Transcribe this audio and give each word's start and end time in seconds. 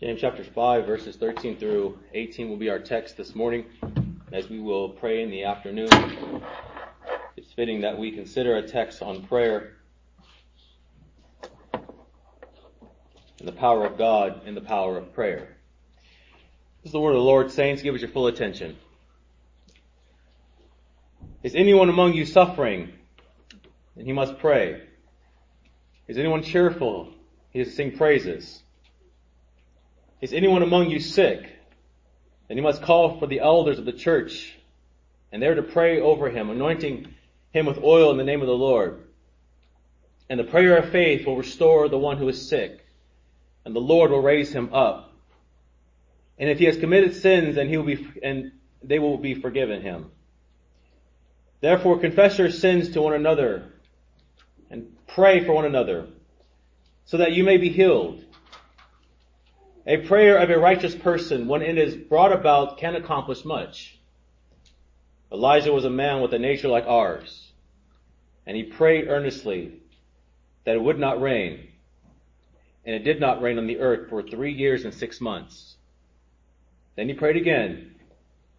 James 0.00 0.18
chapter 0.18 0.42
5 0.42 0.86
verses 0.86 1.16
13 1.16 1.58
through 1.58 1.98
18 2.14 2.48
will 2.48 2.56
be 2.56 2.70
our 2.70 2.78
text 2.78 3.18
this 3.18 3.34
morning 3.34 3.66
as 4.32 4.48
we 4.48 4.58
will 4.58 4.88
pray 4.88 5.22
in 5.22 5.30
the 5.30 5.44
afternoon. 5.44 5.90
It's 7.36 7.52
fitting 7.52 7.82
that 7.82 7.98
we 7.98 8.10
consider 8.10 8.56
a 8.56 8.66
text 8.66 9.02
on 9.02 9.24
prayer 9.24 9.76
and 11.74 13.46
the 13.46 13.52
power 13.52 13.84
of 13.84 13.98
God 13.98 14.46
and 14.46 14.56
the 14.56 14.62
power 14.62 14.96
of 14.96 15.12
prayer. 15.12 15.58
This 16.82 16.86
is 16.86 16.92
the 16.92 17.00
word 17.00 17.10
of 17.10 17.16
the 17.16 17.22
Lord, 17.22 17.50
saints. 17.50 17.82
Give 17.82 17.94
us 17.94 18.00
your 18.00 18.08
full 18.08 18.28
attention. 18.28 18.78
Is 21.42 21.54
anyone 21.54 21.90
among 21.90 22.14
you 22.14 22.24
suffering? 22.24 22.90
And 23.96 24.06
he 24.06 24.14
must 24.14 24.38
pray. 24.38 24.80
Is 26.08 26.16
anyone 26.16 26.42
cheerful? 26.42 27.12
He 27.50 27.60
is 27.60 27.68
to 27.68 27.74
sing 27.74 27.98
praises. 27.98 28.62
Is 30.20 30.32
anyone 30.32 30.62
among 30.62 30.90
you 30.90 31.00
sick? 31.00 31.50
Then 32.48 32.56
he 32.56 32.62
must 32.62 32.82
call 32.82 33.18
for 33.18 33.26
the 33.26 33.40
elders 33.40 33.78
of 33.78 33.84
the 33.84 33.92
church, 33.92 34.54
and 35.32 35.42
they're 35.42 35.54
to 35.54 35.62
pray 35.62 36.00
over 36.00 36.28
him, 36.28 36.50
anointing 36.50 37.14
him 37.52 37.66
with 37.66 37.78
oil 37.82 38.10
in 38.10 38.18
the 38.18 38.24
name 38.24 38.40
of 38.40 38.46
the 38.46 38.52
Lord. 38.52 39.02
And 40.28 40.38
the 40.38 40.44
prayer 40.44 40.76
of 40.76 40.90
faith 40.90 41.26
will 41.26 41.36
restore 41.36 41.88
the 41.88 41.98
one 41.98 42.18
who 42.18 42.28
is 42.28 42.48
sick, 42.48 42.84
and 43.64 43.74
the 43.74 43.80
Lord 43.80 44.10
will 44.10 44.22
raise 44.22 44.52
him 44.52 44.74
up. 44.74 45.12
And 46.38 46.48
if 46.48 46.58
he 46.58 46.66
has 46.66 46.76
committed 46.76 47.14
sins, 47.14 47.54
then 47.54 47.68
he 47.68 47.76
will 47.76 47.84
be, 47.84 48.08
and 48.22 48.52
they 48.82 48.98
will 48.98 49.18
be 49.18 49.34
forgiven 49.34 49.82
him. 49.82 50.10
Therefore 51.60 51.98
confess 51.98 52.38
your 52.38 52.50
sins 52.50 52.90
to 52.90 53.02
one 53.02 53.14
another, 53.14 53.64
and 54.70 54.96
pray 55.06 55.44
for 55.44 55.52
one 55.52 55.66
another, 55.66 56.06
so 57.04 57.18
that 57.18 57.32
you 57.32 57.44
may 57.44 57.56
be 57.56 57.68
healed. 57.68 58.24
A 59.86 59.96
prayer 59.96 60.38
of 60.38 60.50
a 60.50 60.58
righteous 60.58 60.94
person, 60.94 61.48
when 61.48 61.62
it 61.62 61.78
is 61.78 61.96
brought 61.96 62.32
about, 62.32 62.78
can 62.78 62.96
accomplish 62.96 63.44
much. 63.44 63.98
Elijah 65.32 65.72
was 65.72 65.84
a 65.84 65.90
man 65.90 66.20
with 66.20 66.34
a 66.34 66.38
nature 66.38 66.68
like 66.68 66.86
ours, 66.86 67.52
and 68.46 68.56
he 68.56 68.64
prayed 68.64 69.08
earnestly 69.08 69.72
that 70.64 70.74
it 70.74 70.82
would 70.82 70.98
not 70.98 71.22
rain, 71.22 71.68
and 72.84 72.94
it 72.94 73.04
did 73.04 73.20
not 73.20 73.40
rain 73.40 73.56
on 73.56 73.66
the 73.66 73.78
earth 73.78 74.10
for 74.10 74.22
three 74.22 74.52
years 74.52 74.84
and 74.84 74.92
six 74.92 75.20
months. 75.20 75.76
Then 76.96 77.08
he 77.08 77.14
prayed 77.14 77.36
again, 77.36 77.94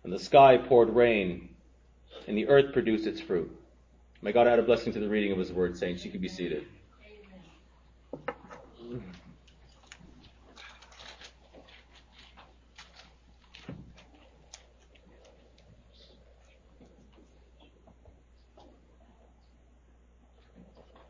and 0.03 0.11
the 0.11 0.19
sky 0.19 0.58
poured 0.58 0.89
rain, 0.89 1.49
and 2.27 2.36
the 2.36 2.47
earth 2.47 2.73
produced 2.73 3.05
its 3.05 3.22
fruit. 3.22 3.55
May 4.23 4.31
God 4.31 4.47
add 4.47 4.59
a 4.59 4.64
blessing 4.64 4.94
to 4.94 4.99
the 4.99 5.09
reading 5.09 5.31
of 5.31 5.38
his 5.38 5.52
word, 5.52 5.77
saints. 5.77 6.03
You 6.03 6.11
can 6.11 6.22
be 6.22 6.30
seated. 6.30 6.66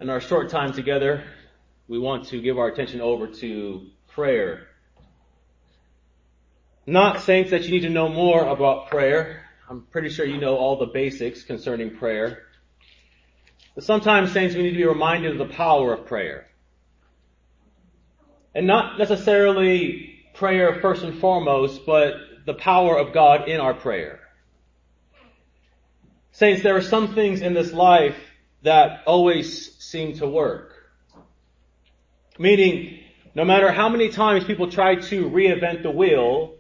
In 0.02 0.10
our 0.10 0.20
short 0.20 0.50
time 0.50 0.74
together, 0.74 1.24
we 1.88 2.00
want 2.00 2.30
to 2.30 2.42
give 2.42 2.58
our 2.58 2.68
attention 2.68 3.02
over 3.02 3.28
to 3.28 3.86
prayer. 4.08 4.66
Not 6.88 7.22
saints 7.22 7.52
that 7.52 7.66
you 7.66 7.70
need 7.70 7.82
to 7.82 7.90
know 7.90 8.10
more 8.10 8.48
about 8.48 8.90
prayer. 8.90 9.46
I'm 9.70 9.84
pretty 9.92 10.10
sure 10.10 10.26
you 10.26 10.40
know 10.42 10.58
all 10.58 10.80
the 10.80 10.88
basics 10.88 11.44
concerning 11.44 11.98
prayer. 11.98 12.40
But 13.76 13.84
sometimes 13.84 14.32
saints 14.32 14.56
we 14.56 14.64
need 14.64 14.72
to 14.72 14.78
be 14.78 14.86
reminded 14.86 15.34
of 15.34 15.48
the 15.48 15.54
power 15.54 15.94
of 15.94 16.08
prayer. 16.08 16.48
And 18.56 18.66
not 18.66 18.98
necessarily 18.98 20.16
prayer 20.34 20.80
first 20.82 21.04
and 21.04 21.20
foremost, 21.20 21.86
but 21.86 22.16
the 22.48 22.56
power 22.56 22.98
of 22.98 23.14
God 23.14 23.48
in 23.48 23.60
our 23.60 23.76
prayer. 23.76 24.20
Saints, 26.32 26.64
there 26.64 26.76
are 26.76 26.82
some 26.82 27.14
things 27.14 27.42
in 27.42 27.54
this 27.54 27.72
life 27.72 28.18
that 28.64 29.04
always 29.06 29.76
seem 29.78 30.18
to 30.18 30.28
work. 30.28 30.74
Meaning, 32.38 33.00
no 33.36 33.46
matter 33.46 33.72
how 33.72 33.90
many 33.90 34.10
times 34.10 34.44
people 34.44 34.70
try 34.70 34.96
to 34.96 35.30
reinvent 35.30 35.84
the 35.84 35.92
wheel, 35.92 36.56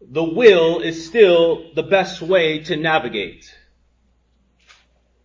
the 0.00 0.24
will 0.24 0.80
is 0.80 1.06
still 1.06 1.72
the 1.74 1.82
best 1.82 2.22
way 2.22 2.60
to 2.60 2.76
navigate. 2.76 3.54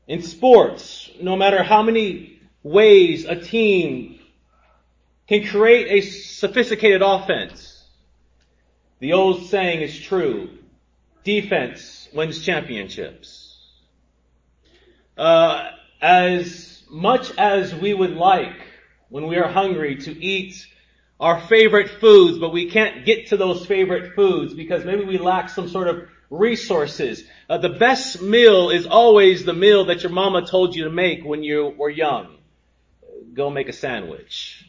In 0.07 0.21
sports, 0.21 1.09
no 1.21 1.35
matter 1.35 1.63
how 1.63 1.81
many 1.81 2.39
ways 2.61 3.25
a 3.25 3.35
team 3.35 4.19
can 5.27 5.47
create 5.47 5.87
a 5.87 6.01
sophisticated 6.01 7.01
offense, 7.01 7.83
the 8.99 9.13
old 9.13 9.45
saying 9.47 9.81
is 9.81 9.99
true. 9.99 10.49
Defense 11.23 12.07
wins 12.13 12.45
championships. 12.45 13.57
Uh, 15.17 15.71
as 16.01 16.83
much 16.89 17.31
as 17.37 17.73
we 17.73 17.93
would 17.93 18.15
like 18.15 18.55
when 19.09 19.27
we 19.27 19.37
are 19.37 19.47
hungry 19.47 19.97
to 19.97 20.23
eat 20.23 20.67
our 21.19 21.39
favorite 21.41 21.89
foods, 21.89 22.37
but 22.37 22.51
we 22.51 22.69
can't 22.69 23.05
get 23.05 23.27
to 23.27 23.37
those 23.37 23.65
favorite 23.65 24.13
foods 24.15 24.53
because 24.53 24.83
maybe 24.83 25.05
we 25.05 25.17
lack 25.17 25.49
some 25.49 25.69
sort 25.69 25.87
of 25.87 26.09
resources. 26.29 27.23
Uh, 27.49 27.57
the 27.57 27.69
best 27.69 28.21
meal 28.21 28.69
is 28.69 28.85
always 28.85 29.45
the 29.45 29.53
meal 29.53 29.85
that 29.85 30.03
your 30.03 30.11
mama 30.11 30.45
told 30.45 30.75
you 30.75 30.83
to 30.83 30.89
make 30.89 31.23
when 31.23 31.43
you 31.43 31.73
were 31.77 31.89
young. 31.89 32.37
Go 33.33 33.49
make 33.49 33.69
a 33.69 33.73
sandwich. 33.73 34.65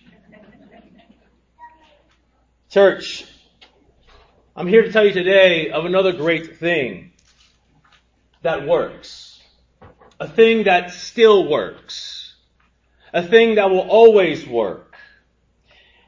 Church, 2.70 3.24
I'm 4.54 4.66
here 4.66 4.82
to 4.82 4.92
tell 4.92 5.04
you 5.04 5.12
today 5.12 5.70
of 5.70 5.84
another 5.84 6.12
great 6.12 6.58
thing 6.58 7.12
that 8.42 8.66
works. 8.66 9.25
A 10.18 10.28
thing 10.28 10.64
that 10.64 10.90
still 10.92 11.48
works. 11.48 12.34
A 13.12 13.22
thing 13.22 13.56
that 13.56 13.70
will 13.70 13.88
always 13.88 14.46
work. 14.46 14.94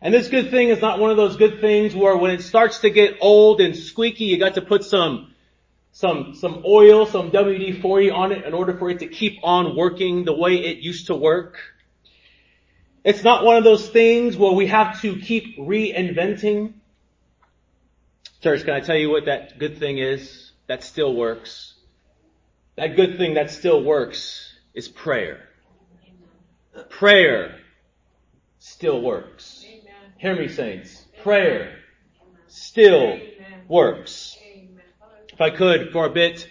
And 0.01 0.15
this 0.15 0.29
good 0.29 0.51
thing 0.51 0.69
is 0.69 0.81
not 0.81 0.99
one 0.99 1.11
of 1.11 1.17
those 1.17 1.37
good 1.37 1.61
things 1.61 1.95
where 1.95 2.17
when 2.17 2.31
it 2.31 2.43
starts 2.43 2.79
to 2.81 2.91
get 2.91 3.19
old 3.21 3.61
and 3.61 3.77
squeaky, 3.77 4.25
you 4.25 4.39
got 4.39 4.55
to 4.55 4.63
put 4.63 4.85
some, 4.85 5.35
some, 5.93 6.35
some 6.35 6.63
oil, 6.65 7.05
some 7.05 7.31
WD-40 7.31 8.15
on 8.15 8.33
it 8.33 8.45
in 8.45 8.55
order 8.55 8.77
for 8.77 8.89
it 8.91 9.01
to 9.01 9.09
keep 9.09 9.41
on 9.43 9.77
working 9.77 10.25
the 10.25 10.33
way 10.33 10.57
it 10.57 10.79
used 10.79 11.09
to 11.09 11.17
work. 11.17 11.59
It's 13.05 13.25
not 13.25 13.45
one 13.45 13.57
of 13.57 13.65
those 13.65 13.89
things 13.89 14.37
where 14.37 14.53
we 14.53 14.69
have 14.69 15.01
to 15.03 15.19
keep 15.19 15.59
reinventing. 15.59 16.75
Church, 18.41 18.65
can 18.65 18.75
I 18.75 18.81
tell 18.81 18.97
you 18.97 19.11
what 19.11 19.25
that 19.25 19.59
good 19.59 19.79
thing 19.79 19.99
is 19.99 20.53
that 20.69 20.85
still 20.85 21.15
works? 21.15 21.75
That 22.79 22.95
good 22.95 23.19
thing 23.19 23.35
that 23.35 23.51
still 23.51 23.83
works 23.83 24.55
is 24.73 24.87
prayer. 24.87 25.49
Prayer 26.91 27.59
still 28.61 29.03
works. 29.03 29.67
Hear 30.19 30.37
me, 30.37 30.47
saints. 30.47 31.05
Prayer 31.25 31.77
still 32.47 33.19
works. 33.67 34.39
If 35.33 35.41
I 35.41 35.51
could, 35.51 35.91
for 35.91 36.07
a 36.07 36.11
bit, 36.11 36.49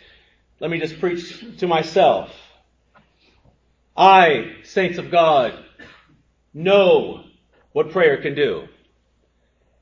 let 0.59 0.69
me 0.69 0.79
just 0.79 0.99
preach 0.99 1.45
to 1.59 1.67
myself. 1.67 2.29
I, 3.95 4.57
saints 4.63 4.97
of 4.97 5.09
God, 5.09 5.53
know 6.53 7.23
what 7.71 7.91
prayer 7.91 8.21
can 8.21 8.35
do. 8.35 8.67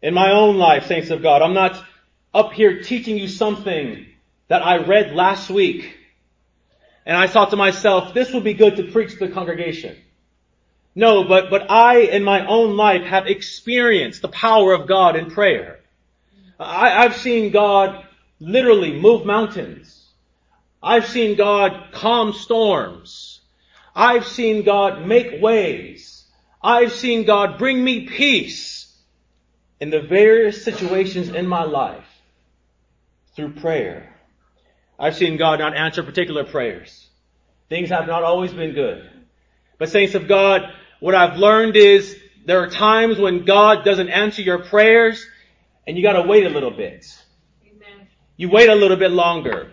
In 0.03 0.13
my 0.13 0.29
own 0.29 0.57
life, 0.57 0.85
saints 0.85 1.09
of 1.09 1.23
God, 1.23 1.41
I'm 1.41 1.55
not 1.55 1.84
up 2.35 2.53
here 2.53 2.84
teaching 2.84 3.17
you 3.17 3.29
something 3.29 4.05
that 4.47 4.61
I 4.61 4.85
read 4.85 5.16
last 5.16 5.50
week. 5.50 6.01
And 7.05 7.16
I 7.16 7.27
thought 7.27 7.51
to 7.51 7.55
myself, 7.55 8.13
this 8.13 8.33
would 8.33 8.43
be 8.43 8.53
good 8.53 8.77
to 8.77 8.91
preach 8.91 9.13
to 9.13 9.27
the 9.27 9.33
congregation. 9.33 9.95
No, 10.95 11.25
but, 11.25 11.49
but 11.49 11.69
I 11.69 11.99
in 11.99 12.23
my 12.23 12.45
own 12.47 12.77
life 12.77 13.03
have 13.03 13.27
experienced 13.27 14.21
the 14.21 14.29
power 14.29 14.73
of 14.73 14.88
God 14.88 15.16
in 15.16 15.29
prayer. 15.29 15.81
I, 16.59 17.03
I've 17.03 17.17
seen 17.17 17.52
God 17.52 18.05
literally 18.40 18.97
move 18.99 19.25
mountains. 19.25 20.05
I've 20.81 21.07
seen 21.07 21.35
God 21.35 21.90
calm 21.91 22.31
storms. 22.31 23.41
I've 23.96 24.25
seen 24.25 24.63
God 24.63 25.05
make 25.05 25.41
ways. 25.41 26.25
I've 26.63 26.91
seen 26.91 27.25
God 27.25 27.58
bring 27.58 27.84
me 27.84 28.08
peace 28.08 28.93
in 29.79 29.90
the 29.90 30.01
various 30.01 30.63
situations 30.63 31.29
in 31.29 31.46
my 31.47 31.63
life 31.63 32.08
through 33.35 33.53
prayer. 33.53 34.15
I've 35.00 35.16
seen 35.16 35.38
God 35.38 35.59
not 35.59 35.76
answer 35.76 36.03
particular 36.03 36.44
prayers. 36.44 37.09
Things 37.70 37.90
have 37.90 38.08
not 38.08 38.24
always 38.24 38.53
been 38.53 38.74
good. 38.74 39.09
But 39.78 39.90
saints 39.90 40.16
of 40.16 40.28
God, 40.28 40.62
what 41.00 41.16
I've 41.16 41.38
learned 41.38 41.76
is 41.76 42.18
there 42.46 42.62
are 42.62 42.70
times 42.70 43.18
when 43.18 43.44
God 43.44 43.84
doesn't 43.84 44.09
answer 44.09 44.42
your 44.42 44.59
prayers 44.59 45.26
and 45.86 45.97
you 45.97 46.03
gotta 46.03 46.28
wait 46.28 46.46
a 46.46 46.50
little 46.50 46.72
bit. 46.72 47.06
Amen. 47.66 48.08
You 48.38 48.50
wait 48.50 48.70
a 48.70 48.76
little 48.76 48.97
bit 48.97 49.12
longer. 49.12 49.72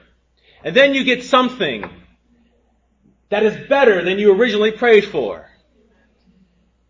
And 0.64 0.74
then 0.74 0.94
you 0.94 1.04
get 1.04 1.24
something 1.24 1.88
that 3.28 3.44
is 3.44 3.68
better 3.68 4.04
than 4.04 4.18
you 4.18 4.34
originally 4.34 4.72
prayed 4.72 5.04
for. 5.04 5.48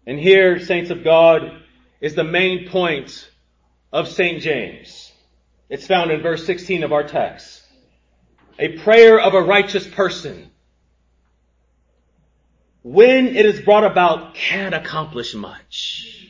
And 0.06 0.18
here, 0.18 0.58
saints 0.58 0.90
of 0.90 1.04
God, 1.04 1.62
is 2.00 2.14
the 2.14 2.24
main 2.24 2.68
point 2.68 3.30
of 3.92 4.08
St. 4.08 4.42
James. 4.42 5.12
It's 5.68 5.86
found 5.86 6.10
in 6.10 6.20
verse 6.20 6.44
16 6.44 6.82
of 6.82 6.92
our 6.92 7.04
text. 7.04 7.61
A 8.58 8.78
prayer 8.78 9.20
of 9.20 9.34
a 9.34 9.42
righteous 9.42 9.86
person, 9.86 10.50
when 12.82 13.28
it 13.28 13.46
is 13.46 13.60
brought 13.60 13.84
about, 13.84 14.34
can 14.34 14.74
accomplish 14.74 15.34
much. 15.34 16.28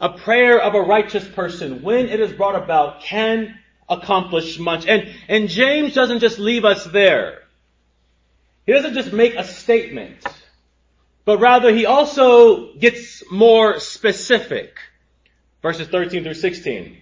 A 0.00 0.10
prayer 0.10 0.60
of 0.60 0.74
a 0.74 0.80
righteous 0.80 1.26
person, 1.26 1.82
when 1.82 2.06
it 2.06 2.20
is 2.20 2.32
brought 2.32 2.54
about, 2.54 3.00
can 3.00 3.58
accomplish 3.88 4.58
much. 4.58 4.86
And, 4.86 5.08
and 5.28 5.48
James 5.48 5.94
doesn't 5.94 6.20
just 6.20 6.38
leave 6.38 6.64
us 6.64 6.84
there. 6.84 7.42
He 8.66 8.72
doesn't 8.72 8.94
just 8.94 9.12
make 9.12 9.34
a 9.34 9.44
statement, 9.44 10.26
but 11.24 11.38
rather 11.40 11.72
he 11.72 11.86
also 11.86 12.74
gets 12.74 13.22
more 13.30 13.80
specific. 13.80 14.78
Verses 15.62 15.88
13 15.88 16.22
through 16.22 16.34
16. 16.34 16.98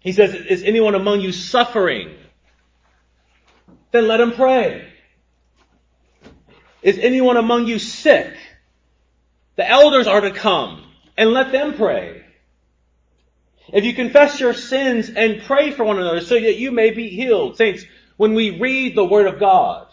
He 0.00 0.12
says, 0.12 0.34
is 0.34 0.62
anyone 0.62 0.94
among 0.94 1.20
you 1.20 1.32
suffering? 1.32 2.14
Then 3.92 4.06
let 4.06 4.20
him 4.20 4.32
pray. 4.32 4.86
Is 6.82 6.98
anyone 6.98 7.36
among 7.36 7.66
you 7.66 7.78
sick? 7.78 8.34
The 9.56 9.68
elders 9.68 10.06
are 10.06 10.20
to 10.20 10.30
come 10.30 10.84
and 11.16 11.32
let 11.32 11.52
them 11.52 11.74
pray. 11.74 12.24
If 13.72 13.84
you 13.84 13.94
confess 13.94 14.40
your 14.40 14.54
sins 14.54 15.10
and 15.10 15.42
pray 15.42 15.70
for 15.70 15.84
one 15.84 15.98
another 15.98 16.20
so 16.20 16.34
that 16.34 16.56
you 16.56 16.72
may 16.72 16.90
be 16.90 17.08
healed. 17.08 17.56
Saints, 17.56 17.84
when 18.16 18.34
we 18.34 18.58
read 18.58 18.96
the 18.96 19.04
Word 19.04 19.26
of 19.26 19.38
God, 19.38 19.86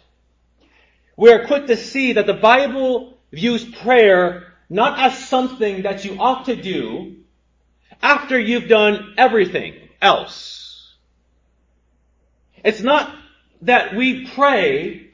we 1.16 1.32
are 1.32 1.46
quick 1.46 1.68
to 1.68 1.78
see 1.78 2.14
that 2.14 2.28
the 2.28 2.34
Bible 2.34 3.18
views 3.32 3.64
prayer 3.64 4.54
not 4.70 5.00
as 5.00 5.28
something 5.28 5.84
that 5.84 6.06
you 6.06 6.18
ought 6.20 6.46
to 6.46 6.56
do 6.56 7.18
after 8.02 8.40
you've 8.40 8.68
done 8.68 9.16
everything 9.18 9.74
else. 10.02 10.94
It's 12.64 12.82
not 12.82 13.14
that 13.62 13.96
we 13.96 14.28
pray 14.28 15.10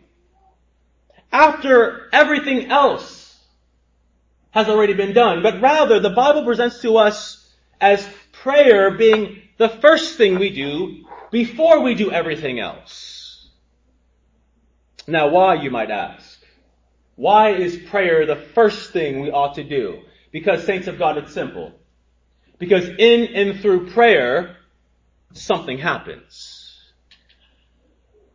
after 1.31 2.10
everything 2.12 2.69
else 2.72 3.38
has 4.51 4.69
already 4.69 4.94
been 4.94 5.13
done, 5.13 5.42
but 5.42 5.62
rather 5.62 6.00
the 6.00 6.12
Bible 6.12 6.45
presents 6.45 6.81
to 6.81 6.98
us 6.98 7.51
as 7.81 8.07
prayer 8.31 8.92
being 8.92 9.42
the 9.57 9.69
first 9.69 10.18
thing 10.18 10.38
we 10.38 10.51
do 10.51 11.06
before 11.31 11.80
we 11.81 11.95
do 11.95 12.12
everything 12.12 12.60
else. 12.60 13.50
Now 15.07 15.30
why, 15.30 15.56
you 15.56 15.72
might 15.72 15.89
ask? 15.89 16.39
Why 17.16 17.51
is 17.51 17.78
prayer 17.78 18.25
the 18.25 18.36
first 18.36 18.92
thing 18.92 19.22
we 19.22 19.31
ought 19.31 19.56
to 19.56 19.63
do? 19.63 20.01
Because 20.31 20.66
saints 20.66 20.88
of 20.88 20.98
God, 20.98 21.18
it's 21.18 21.34
simple. 21.34 21.74
Because 22.57 22.88
in 22.88 23.36
and 23.36 23.60
through 23.60 23.92
prayer, 23.92 24.57
something 25.34 25.78
happens. 25.78 26.62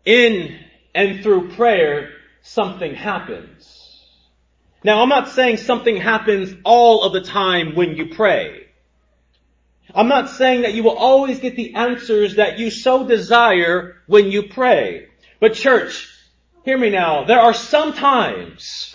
In 0.08 0.58
and 0.94 1.22
through 1.22 1.50
prayer, 1.50 2.08
something 2.40 2.94
happens. 2.94 4.06
Now 4.82 5.02
I'm 5.02 5.10
not 5.10 5.28
saying 5.28 5.58
something 5.58 5.98
happens 5.98 6.54
all 6.64 7.04
of 7.04 7.12
the 7.12 7.20
time 7.20 7.74
when 7.74 7.94
you 7.94 8.06
pray. 8.14 8.68
I'm 9.94 10.08
not 10.08 10.30
saying 10.30 10.62
that 10.62 10.72
you 10.72 10.82
will 10.82 10.96
always 10.96 11.40
get 11.40 11.56
the 11.56 11.74
answers 11.74 12.36
that 12.36 12.58
you 12.58 12.70
so 12.70 13.06
desire 13.06 13.96
when 14.06 14.30
you 14.30 14.44
pray. 14.44 15.08
But 15.40 15.52
church, 15.52 16.08
hear 16.64 16.78
me 16.78 16.88
now. 16.88 17.24
There 17.24 17.40
are 17.40 17.52
some 17.52 17.92
times, 17.92 18.90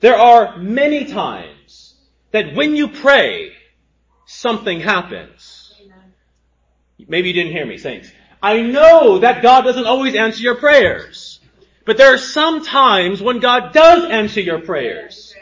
there 0.00 0.18
are 0.18 0.58
many 0.58 1.06
times 1.06 1.94
that 2.32 2.54
when 2.54 2.76
you 2.76 2.88
pray, 2.88 3.52
something 4.26 4.80
happens. 4.80 5.72
Maybe 7.08 7.28
you 7.28 7.34
didn't 7.34 7.52
hear 7.52 7.64
me, 7.64 7.78
saints. 7.78 8.10
I 8.46 8.62
know 8.62 9.18
that 9.18 9.42
God 9.42 9.62
doesn't 9.62 9.86
always 9.86 10.14
answer 10.14 10.40
your 10.40 10.54
prayers. 10.54 11.40
But 11.84 11.96
there 11.96 12.14
are 12.14 12.18
some 12.18 12.64
times 12.64 13.20
when 13.20 13.40
God 13.40 13.72
does 13.72 14.08
answer 14.08 14.40
your 14.40 14.60
prayers. 14.60 15.34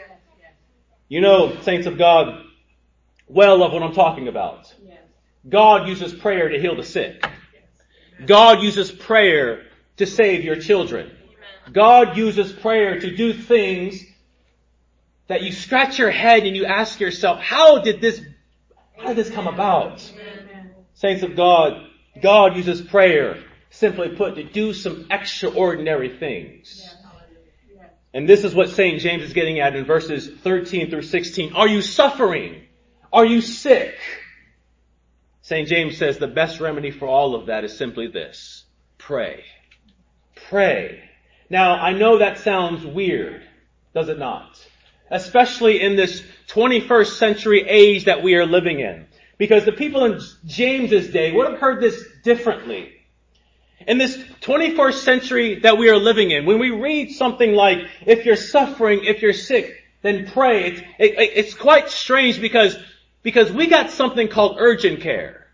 You 1.07 1.21
know, 1.21 1.55
saints 1.61 1.85
of 1.85 1.99
God, 1.99 2.43
well 3.27 3.61
of 3.61 3.73
what 3.73 3.83
I'm 3.83 3.93
talking 3.93 4.27
about. 4.27 4.73
God 5.47 5.87
uses 5.87 6.15
prayer 6.15 6.49
to 6.49 6.59
heal 6.59 6.75
the 6.75 6.83
sick. 6.83 7.23
God 8.25 8.63
uses 8.63 8.91
prayer 8.91 9.67
to 9.97 10.07
save 10.07 10.43
your 10.43 10.55
children. 10.55 11.15
God 11.71 12.17
uses 12.17 12.51
prayer 12.51 12.99
to 12.99 13.15
do 13.15 13.33
things 13.33 14.03
that 15.27 15.43
you 15.43 15.51
scratch 15.51 15.99
your 15.99 16.09
head 16.09 16.41
and 16.41 16.55
you 16.55 16.65
ask 16.65 16.99
yourself, 16.99 17.39
how 17.39 17.77
did 17.83 18.01
this, 18.01 18.19
how 18.97 19.09
did 19.09 19.17
this 19.17 19.29
come 19.29 19.45
about? 19.47 20.11
Saints 20.95 21.21
of 21.21 21.35
God, 21.35 21.84
God 22.21 22.55
uses 22.55 22.81
prayer, 22.81 23.43
simply 23.69 24.09
put, 24.09 24.35
to 24.35 24.43
do 24.43 24.73
some 24.73 25.07
extraordinary 25.11 26.17
things. 26.17 26.83
And 28.13 28.29
this 28.29 28.45
is 28.45 28.55
what 28.55 28.69
St. 28.69 29.01
James 29.01 29.23
is 29.23 29.33
getting 29.33 29.59
at 29.59 29.75
in 29.75 29.83
verses 29.83 30.29
13 30.29 30.89
through 30.89 31.01
16. 31.01 31.53
Are 31.53 31.67
you 31.67 31.81
suffering? 31.81 32.63
Are 33.11 33.25
you 33.25 33.41
sick? 33.41 33.97
St. 35.41 35.67
James 35.67 35.97
says 35.97 36.17
the 36.17 36.27
best 36.27 36.59
remedy 36.59 36.91
for 36.91 37.07
all 37.07 37.35
of 37.35 37.47
that 37.47 37.65
is 37.65 37.77
simply 37.77 38.07
this. 38.07 38.63
Pray. 38.97 39.43
Pray. 40.49 41.03
Now, 41.49 41.73
I 41.73 41.93
know 41.93 42.19
that 42.19 42.39
sounds 42.39 42.85
weird, 42.85 43.43
does 43.93 44.09
it 44.09 44.17
not? 44.17 44.65
Especially 45.11 45.81
in 45.81 45.95
this 45.95 46.23
21st 46.47 47.17
century 47.17 47.67
age 47.67 48.05
that 48.05 48.23
we 48.23 48.35
are 48.35 48.45
living 48.45 48.79
in. 48.79 49.05
Because 49.37 49.65
the 49.65 49.71
people 49.71 50.05
in 50.05 50.19
James's 50.45 51.09
day 51.09 51.31
would 51.31 51.49
have 51.49 51.59
heard 51.59 51.81
this 51.81 52.01
differently. 52.23 52.91
In 53.87 53.97
this 53.97 54.17
21st 54.41 54.93
century 54.93 55.59
that 55.59 55.77
we 55.77 55.89
are 55.89 55.97
living 55.97 56.31
in, 56.31 56.45
when 56.45 56.59
we 56.59 56.71
read 56.71 57.11
something 57.11 57.53
like, 57.53 57.79
if 58.05 58.25
you're 58.25 58.37
suffering, 58.37 59.03
if 59.03 59.21
you're 59.21 59.33
sick, 59.33 59.83
then 60.01 60.27
pray, 60.27 60.65
it's, 60.65 60.79
it, 60.99 61.31
it's 61.35 61.53
quite 61.53 61.89
strange 61.89 62.39
because, 62.39 62.77
because 63.23 63.51
we 63.51 63.67
got 63.67 63.89
something 63.89 64.27
called 64.27 64.57
urgent 64.59 65.01
care. 65.01 65.47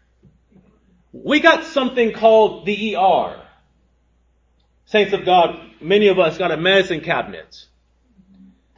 We 1.13 1.39
got 1.39 1.63
something 1.63 2.13
called 2.13 2.65
the 2.65 2.95
ER. 2.95 3.41
Saints 4.85 5.13
of 5.13 5.25
God, 5.25 5.57
many 5.81 6.09
of 6.09 6.19
us 6.19 6.37
got 6.37 6.51
a 6.51 6.57
medicine 6.57 7.01
cabinet 7.01 7.65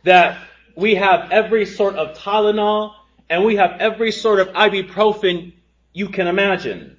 that 0.04 0.48
we 0.76 0.96
have 0.96 1.32
every 1.32 1.66
sort 1.66 1.96
of 1.96 2.18
Tylenol 2.18 2.94
and 3.30 3.44
we 3.44 3.56
have 3.56 3.80
every 3.80 4.12
sort 4.12 4.40
of 4.40 4.50
ibuprofen 4.50 5.54
you 5.94 6.10
can 6.10 6.28
imagine. 6.28 6.98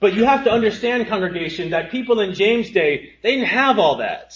But 0.00 0.14
you 0.14 0.24
have 0.24 0.44
to 0.44 0.50
understand, 0.50 1.06
congregation, 1.08 1.70
that 1.70 1.90
people 1.90 2.20
in 2.20 2.34
James' 2.34 2.70
day, 2.70 3.12
they 3.22 3.36
didn't 3.36 3.48
have 3.48 3.78
all 3.78 3.96
that. 3.96 4.34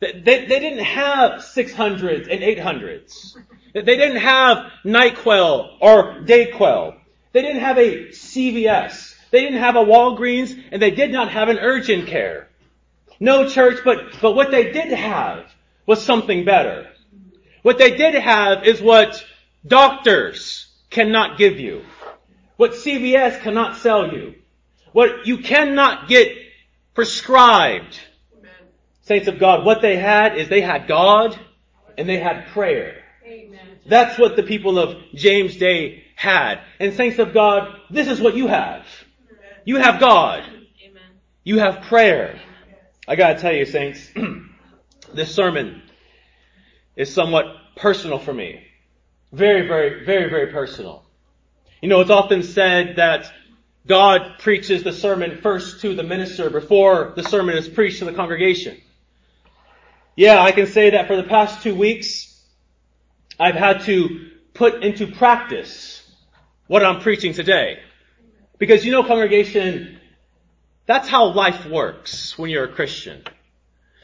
They, 0.00 0.12
they, 0.20 0.60
didn't 0.60 0.84
have 0.84 1.40
600s 1.40 2.28
and 2.30 2.40
800s. 2.40 3.36
They 3.74 3.82
didn't 3.82 4.18
have 4.18 4.70
NyQuil 4.84 5.76
or 5.80 6.20
DayQuil. 6.22 6.96
They 7.32 7.42
didn't 7.42 7.60
have 7.60 7.78
a 7.78 8.08
CVS. 8.08 9.16
They 9.30 9.40
didn't 9.40 9.58
have 9.58 9.76
a 9.76 9.84
Walgreens 9.84 10.56
and 10.70 10.80
they 10.80 10.92
did 10.92 11.10
not 11.10 11.30
have 11.30 11.48
an 11.48 11.58
urgent 11.58 12.06
care. 12.06 12.48
No 13.20 13.48
church, 13.48 13.80
but, 13.84 14.20
but 14.22 14.36
what 14.36 14.50
they 14.50 14.72
did 14.72 14.92
have 14.92 15.52
was 15.84 16.02
something 16.02 16.44
better. 16.44 16.88
What 17.62 17.78
they 17.78 17.96
did 17.96 18.14
have 18.14 18.64
is 18.64 18.80
what 18.80 19.24
doctors 19.66 20.66
cannot 20.90 21.38
give 21.38 21.58
you. 21.58 21.84
What 22.56 22.72
CVS 22.72 23.40
cannot 23.42 23.76
sell 23.76 24.12
you. 24.12 24.34
What 24.92 25.26
you 25.26 25.38
cannot 25.38 26.08
get 26.08 26.36
prescribed. 26.94 28.00
Amen. 28.36 28.50
Saints 29.02 29.28
of 29.28 29.38
God, 29.38 29.64
what 29.64 29.80
they 29.80 29.96
had 29.96 30.36
is 30.36 30.48
they 30.48 30.60
had 30.60 30.88
God 30.88 31.38
and 31.96 32.08
they 32.08 32.18
had 32.18 32.48
prayer. 32.48 33.02
Amen. 33.24 33.60
That's 33.86 34.18
what 34.18 34.36
the 34.36 34.42
people 34.42 34.78
of 34.78 34.96
James' 35.14 35.56
day 35.56 36.04
had. 36.16 36.60
And 36.80 36.94
saints 36.94 37.18
of 37.18 37.32
God, 37.32 37.76
this 37.90 38.08
is 38.08 38.20
what 38.20 38.34
you 38.34 38.48
have. 38.48 38.86
You 39.64 39.76
have 39.76 40.00
God. 40.00 40.42
You 41.44 41.58
have 41.58 41.82
prayer. 41.82 42.40
I 43.06 43.16
gotta 43.16 43.40
tell 43.40 43.54
you, 43.54 43.64
saints, 43.64 44.10
this 45.14 45.34
sermon 45.34 45.82
is 46.96 47.12
somewhat 47.12 47.46
personal 47.76 48.18
for 48.18 48.34
me. 48.34 48.67
Very, 49.32 49.68
very, 49.68 50.04
very, 50.04 50.30
very 50.30 50.52
personal. 50.52 51.04
You 51.82 51.88
know, 51.88 52.00
it's 52.00 52.10
often 52.10 52.42
said 52.42 52.96
that 52.96 53.30
God 53.86 54.38
preaches 54.38 54.82
the 54.82 54.92
sermon 54.92 55.40
first 55.42 55.80
to 55.82 55.94
the 55.94 56.02
minister 56.02 56.50
before 56.50 57.12
the 57.14 57.22
sermon 57.22 57.56
is 57.56 57.68
preached 57.68 57.98
to 58.00 58.06
the 58.06 58.12
congregation. 58.12 58.78
Yeah, 60.16 60.42
I 60.42 60.52
can 60.52 60.66
say 60.66 60.90
that 60.90 61.06
for 61.06 61.16
the 61.16 61.22
past 61.22 61.62
two 61.62 61.74
weeks, 61.74 62.42
I've 63.38 63.54
had 63.54 63.82
to 63.82 64.30
put 64.54 64.82
into 64.82 65.06
practice 65.06 66.02
what 66.66 66.84
I'm 66.84 67.00
preaching 67.00 67.34
today. 67.34 67.78
Because 68.58 68.84
you 68.84 68.92
know, 68.92 69.04
congregation, 69.04 70.00
that's 70.86 71.08
how 71.08 71.32
life 71.32 71.66
works 71.66 72.36
when 72.36 72.50
you're 72.50 72.64
a 72.64 72.72
Christian. 72.72 73.22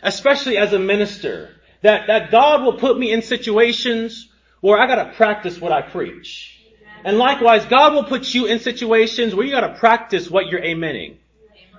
Especially 0.02 0.58
as 0.58 0.72
a 0.72 0.78
minister. 0.78 1.50
That, 1.82 2.06
that 2.06 2.30
God 2.30 2.62
will 2.62 2.78
put 2.78 2.98
me 2.98 3.12
in 3.12 3.22
situations 3.22 4.28
where 4.64 4.78
I 4.78 4.86
gotta 4.86 5.12
practice 5.12 5.60
what 5.60 5.72
I 5.72 5.82
preach. 5.82 6.58
And 7.04 7.18
likewise, 7.18 7.66
God 7.66 7.92
will 7.92 8.04
put 8.04 8.32
you 8.32 8.46
in 8.46 8.60
situations 8.60 9.34
where 9.34 9.44
you 9.44 9.52
gotta 9.52 9.74
practice 9.74 10.30
what 10.30 10.46
you're 10.46 10.62
amening. 10.62 11.16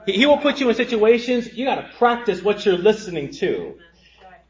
He, 0.05 0.27
will 0.27 0.37
put 0.37 0.59
you 0.59 0.69
in 0.69 0.75
situations, 0.75 1.51
you 1.51 1.65
gotta 1.65 1.89
practice 1.97 2.43
what 2.43 2.63
you're 2.63 2.77
listening 2.77 3.31
to. 3.37 3.79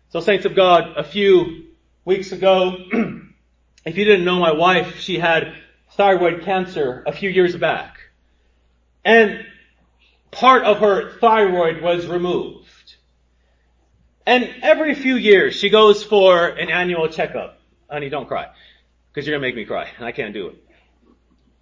So 0.09 0.19
saints 0.19 0.43
of 0.43 0.53
God, 0.53 0.97
a 0.97 1.03
few 1.05 1.67
weeks 2.03 2.33
ago, 2.33 2.75
if 3.85 3.97
you 3.97 4.03
didn't 4.03 4.25
know 4.25 4.37
my 4.37 4.51
wife, 4.51 4.99
she 4.99 5.17
had 5.17 5.55
thyroid 5.91 6.43
cancer 6.43 7.05
a 7.07 7.13
few 7.13 7.29
years 7.29 7.55
back. 7.55 7.99
And 9.05 9.45
part 10.31 10.63
of 10.63 10.79
her 10.79 11.17
thyroid 11.19 11.81
was 11.81 12.05
removed. 12.05 12.95
And 14.25 14.53
every 14.61 14.93
few 14.93 15.15
years 15.15 15.55
she 15.55 15.69
goes 15.69 16.03
for 16.03 16.47
an 16.47 16.69
annual 16.69 17.07
checkup. 17.07 17.61
Honey, 17.89 18.09
don't 18.09 18.27
cry. 18.27 18.47
Because 19.11 19.27
you're 19.27 19.37
gonna 19.37 19.47
make 19.47 19.55
me 19.55 19.65
cry, 19.65 19.89
and 19.97 20.05
I 20.05 20.11
can't 20.11 20.33
do 20.33 20.47
it. 20.47 20.55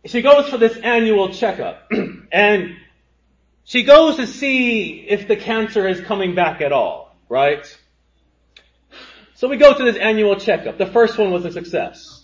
She 0.05 0.21
goes 0.21 0.49
for 0.49 0.57
this 0.57 0.75
annual 0.77 1.29
checkup, 1.29 1.89
and 2.31 2.75
she 3.63 3.83
goes 3.83 4.17
to 4.17 4.27
see 4.27 5.05
if 5.07 5.27
the 5.27 5.35
cancer 5.35 5.87
is 5.87 6.01
coming 6.01 6.35
back 6.35 6.61
at 6.61 6.71
all, 6.71 7.15
right? 7.29 7.65
So 9.35 9.47
we 9.47 9.57
go 9.57 9.77
to 9.77 9.83
this 9.83 9.97
annual 9.97 10.35
checkup. 10.35 10.77
The 10.77 10.85
first 10.85 11.17
one 11.17 11.31
was 11.31 11.45
a 11.45 11.51
success. 11.51 12.23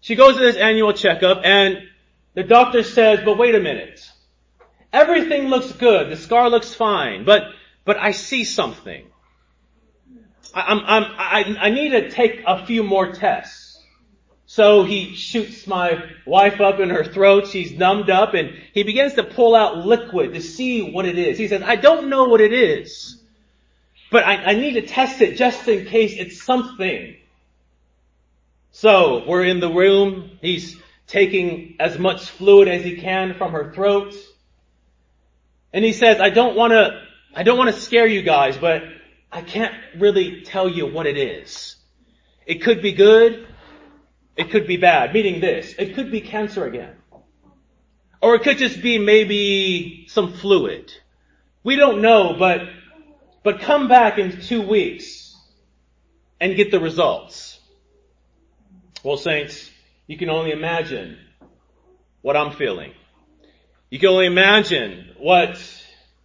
She 0.00 0.14
goes 0.14 0.36
to 0.36 0.40
this 0.40 0.56
annual 0.56 0.92
checkup, 0.92 1.40
and 1.44 1.78
the 2.34 2.44
doctor 2.44 2.82
says, 2.82 3.20
but 3.24 3.38
wait 3.38 3.54
a 3.54 3.60
minute. 3.60 4.00
Everything 4.92 5.48
looks 5.48 5.72
good. 5.72 6.10
The 6.10 6.16
scar 6.16 6.48
looks 6.48 6.72
fine, 6.72 7.24
but, 7.24 7.42
but 7.84 7.96
I 7.96 8.12
see 8.12 8.44
something. 8.44 9.06
I'm, 10.54 10.80
I'm, 10.80 11.04
I, 11.16 11.56
I 11.60 11.70
need 11.70 11.90
to 11.90 12.10
take 12.10 12.42
a 12.46 12.64
few 12.66 12.82
more 12.82 13.12
tests. 13.12 13.66
So 14.46 14.84
he 14.84 15.14
shoots 15.14 15.66
my 15.66 16.04
wife 16.24 16.60
up 16.60 16.78
in 16.78 16.90
her 16.90 17.04
throat. 17.04 17.48
She's 17.48 17.72
numbed 17.72 18.10
up 18.10 18.34
and 18.34 18.50
he 18.72 18.84
begins 18.84 19.14
to 19.14 19.24
pull 19.24 19.56
out 19.56 19.78
liquid 19.78 20.34
to 20.34 20.40
see 20.40 20.82
what 20.92 21.04
it 21.04 21.18
is. 21.18 21.36
He 21.36 21.48
says, 21.48 21.62
I 21.62 21.76
don't 21.76 22.08
know 22.08 22.24
what 22.24 22.40
it 22.40 22.52
is, 22.52 23.20
but 24.10 24.24
I, 24.24 24.36
I 24.36 24.54
need 24.54 24.74
to 24.74 24.86
test 24.86 25.20
it 25.20 25.36
just 25.36 25.66
in 25.66 25.86
case 25.86 26.14
it's 26.16 26.42
something. 26.42 27.16
So 28.70 29.24
we're 29.26 29.44
in 29.44 29.58
the 29.58 29.72
room. 29.72 30.38
He's 30.40 30.80
taking 31.08 31.76
as 31.80 31.98
much 31.98 32.30
fluid 32.30 32.68
as 32.68 32.84
he 32.84 32.96
can 32.96 33.34
from 33.34 33.52
her 33.52 33.72
throat. 33.72 34.14
And 35.72 35.84
he 35.84 35.92
says, 35.92 36.20
I 36.20 36.30
don't 36.30 36.56
want 36.56 36.72
to, 36.72 37.02
I 37.34 37.42
don't 37.42 37.58
want 37.58 37.74
to 37.74 37.80
scare 37.80 38.06
you 38.06 38.22
guys, 38.22 38.56
but 38.56 38.82
I 39.30 39.42
can't 39.42 39.74
really 39.98 40.42
tell 40.42 40.68
you 40.68 40.86
what 40.86 41.06
it 41.06 41.16
is. 41.16 41.76
It 42.46 42.62
could 42.62 42.80
be 42.80 42.92
good. 42.92 43.46
It 44.36 44.50
could 44.50 44.66
be 44.66 44.76
bad. 44.76 45.12
Meaning 45.12 45.40
this. 45.40 45.74
It 45.78 45.94
could 45.94 46.10
be 46.10 46.20
cancer 46.20 46.64
again. 46.64 46.94
Or 48.20 48.34
it 48.34 48.42
could 48.42 48.58
just 48.58 48.82
be 48.82 48.98
maybe 48.98 50.06
some 50.08 50.32
fluid. 50.32 50.92
We 51.62 51.76
don't 51.76 52.00
know, 52.00 52.36
but, 52.38 52.62
but 53.42 53.60
come 53.60 53.88
back 53.88 54.18
in 54.18 54.40
two 54.40 54.62
weeks 54.62 55.36
and 56.40 56.56
get 56.56 56.70
the 56.70 56.80
results. 56.80 57.58
Well, 59.02 59.16
saints, 59.16 59.70
you 60.06 60.16
can 60.16 60.30
only 60.30 60.52
imagine 60.52 61.18
what 62.22 62.36
I'm 62.36 62.52
feeling. 62.52 62.92
You 63.90 63.98
can 63.98 64.08
only 64.08 64.26
imagine 64.26 65.12
what, 65.18 65.58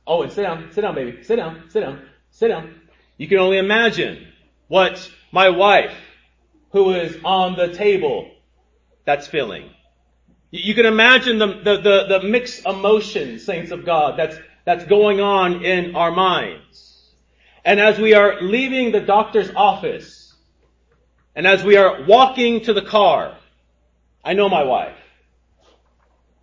oh, 0.08 0.24
and 0.24 0.31
sit 0.31 0.43
down, 0.43 0.72
sit 0.72 0.81
down, 0.81 0.96
baby, 0.96 1.24
sit 1.24 1.36
down, 1.36 1.70
sit 1.70 1.81
down, 1.81 2.01
sit 2.31 2.48
down. 2.48 2.81
You 3.22 3.28
can 3.28 3.38
only 3.38 3.60
imagine 3.60 4.25
what 4.68 5.08
my 5.32 5.50
wife, 5.50 5.94
who 6.72 6.96
is 6.96 7.16
on 7.24 7.56
the 7.56 7.72
table, 7.72 8.32
that's 9.06 9.28
feeling. 9.28 9.70
You 10.50 10.74
can 10.74 10.88
imagine 10.88 11.38
the, 11.38 11.46
the, 11.46 11.78
the, 11.78 12.06
the 12.10 12.28
mixed 12.28 12.66
emotions, 12.66 13.46
saints 13.46 13.70
of 13.70 13.86
God, 13.86 14.18
that's, 14.18 14.36
that's 14.66 14.86
going 14.86 15.20
on 15.20 15.63
in 15.63 15.96
our 15.96 16.10
minds. 16.10 17.12
And 17.63 17.80
as 17.80 18.00
we 18.00 18.16
are 18.16 18.42
leaving 18.42 18.92
the 18.92 19.01
doctor's 19.01 19.51
office, 19.56 20.34
and 21.36 21.46
as 21.46 21.63
we 21.63 21.78
are 21.78 22.04
walking 22.08 22.62
to 22.62 22.74
the 22.74 22.82
car, 22.82 23.38
I 24.25 24.34
know 24.34 24.50
my 24.50 24.63
wife. 24.63 24.98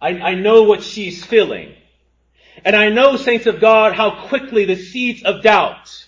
I, 0.00 0.11
I 0.11 0.35
know 0.37 0.62
what 0.62 0.85
she's 0.85 1.25
feeling. 1.25 1.75
And 2.64 2.76
I 2.76 2.90
know, 2.90 3.16
saints 3.16 3.47
of 3.47 3.61
God, 3.61 3.94
how 3.94 4.28
quickly 4.28 4.64
the 4.64 4.76
seeds 4.76 5.25
of 5.25 5.42
doubt, 5.42 6.04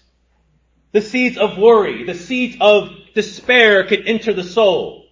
the 0.93 1.01
seeds 1.01 1.37
of 1.37 1.57
worry, 1.57 2.05
the 2.05 2.15
seeds 2.15 2.57
of 2.61 2.91
despair 3.15 3.87
can 3.87 4.07
enter 4.07 4.33
the 4.33 4.45
soul. 4.45 5.05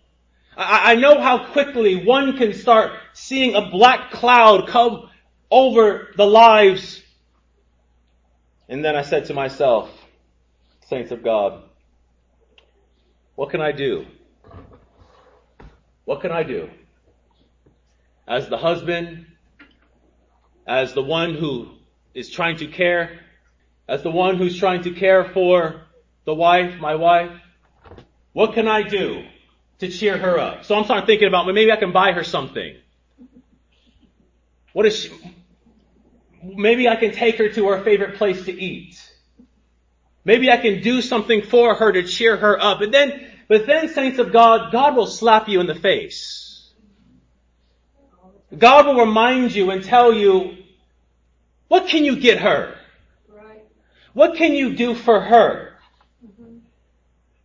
I, 0.56 0.92
I 0.92 0.94
know 0.96 1.20
how 1.20 1.52
quickly 1.52 2.04
one 2.04 2.36
can 2.36 2.52
start 2.52 2.92
seeing 3.12 3.54
a 3.54 3.70
black 3.70 4.10
cloud 4.10 4.68
come 4.68 5.08
over 5.50 6.08
the 6.16 6.26
lives. 6.26 7.02
And 8.68 8.84
then 8.84 8.96
I 8.96 9.02
said 9.02 9.26
to 9.26 9.34
myself, 9.34 9.90
saints 10.88 11.12
of 11.12 11.22
God, 11.22 11.62
what 13.34 13.50
can 13.50 13.60
I 13.60 13.72
do? 13.72 14.06
What 16.04 16.20
can 16.20 16.32
I 16.32 16.42
do? 16.42 16.70
As 18.26 18.48
the 18.48 18.58
husband, 18.58 19.26
as 20.66 20.92
the 20.92 21.02
one 21.02 21.34
who 21.34 21.68
is 22.14 22.30
trying 22.30 22.56
to 22.56 22.66
care 22.66 23.20
as 23.88 24.02
the 24.02 24.10
one 24.10 24.36
who's 24.36 24.56
trying 24.56 24.82
to 24.82 24.92
care 24.92 25.24
for 25.24 25.82
the 26.26 26.34
wife, 26.34 26.78
my 26.78 26.94
wife, 26.94 27.32
what 28.34 28.52
can 28.52 28.68
I 28.68 28.82
do 28.82 29.24
to 29.78 29.88
cheer 29.88 30.18
her 30.18 30.38
up? 30.38 30.64
So 30.64 30.74
I'm 30.74 30.84
starting 30.84 31.06
thinking 31.06 31.26
about, 31.26 31.46
well, 31.46 31.54
maybe 31.54 31.72
I 31.72 31.76
can 31.76 31.92
buy 31.92 32.12
her 32.12 32.22
something. 32.22 32.76
What 34.74 34.84
is 34.84 34.94
she, 34.94 35.10
maybe 36.42 36.88
I 36.88 36.96
can 36.96 37.12
take 37.12 37.38
her 37.38 37.48
to 37.48 37.68
her 37.68 37.82
favorite 37.82 38.16
place 38.16 38.44
to 38.44 38.52
eat. 38.52 39.02
Maybe 40.24 40.50
I 40.50 40.58
can 40.58 40.82
do 40.82 41.00
something 41.00 41.42
for 41.42 41.74
her 41.74 41.90
to 41.90 42.02
cheer 42.02 42.36
her 42.36 42.62
up. 42.62 42.82
And 42.82 42.92
then, 42.92 43.26
but 43.48 43.66
then 43.66 43.88
saints 43.88 44.18
of 44.18 44.30
God, 44.30 44.70
God 44.70 44.94
will 44.94 45.06
slap 45.06 45.48
you 45.48 45.60
in 45.60 45.66
the 45.66 45.74
face. 45.74 46.70
God 48.56 48.86
will 48.86 49.00
remind 49.00 49.54
you 49.54 49.70
and 49.70 49.82
tell 49.82 50.12
you, 50.12 50.56
what 51.68 51.88
can 51.88 52.04
you 52.04 52.16
get 52.16 52.38
her? 52.40 52.77
What 54.18 54.34
can 54.34 54.52
you 54.52 54.74
do 54.74 54.96
for 54.96 55.20
her? 55.20 55.74
Mm-hmm. 56.26 56.56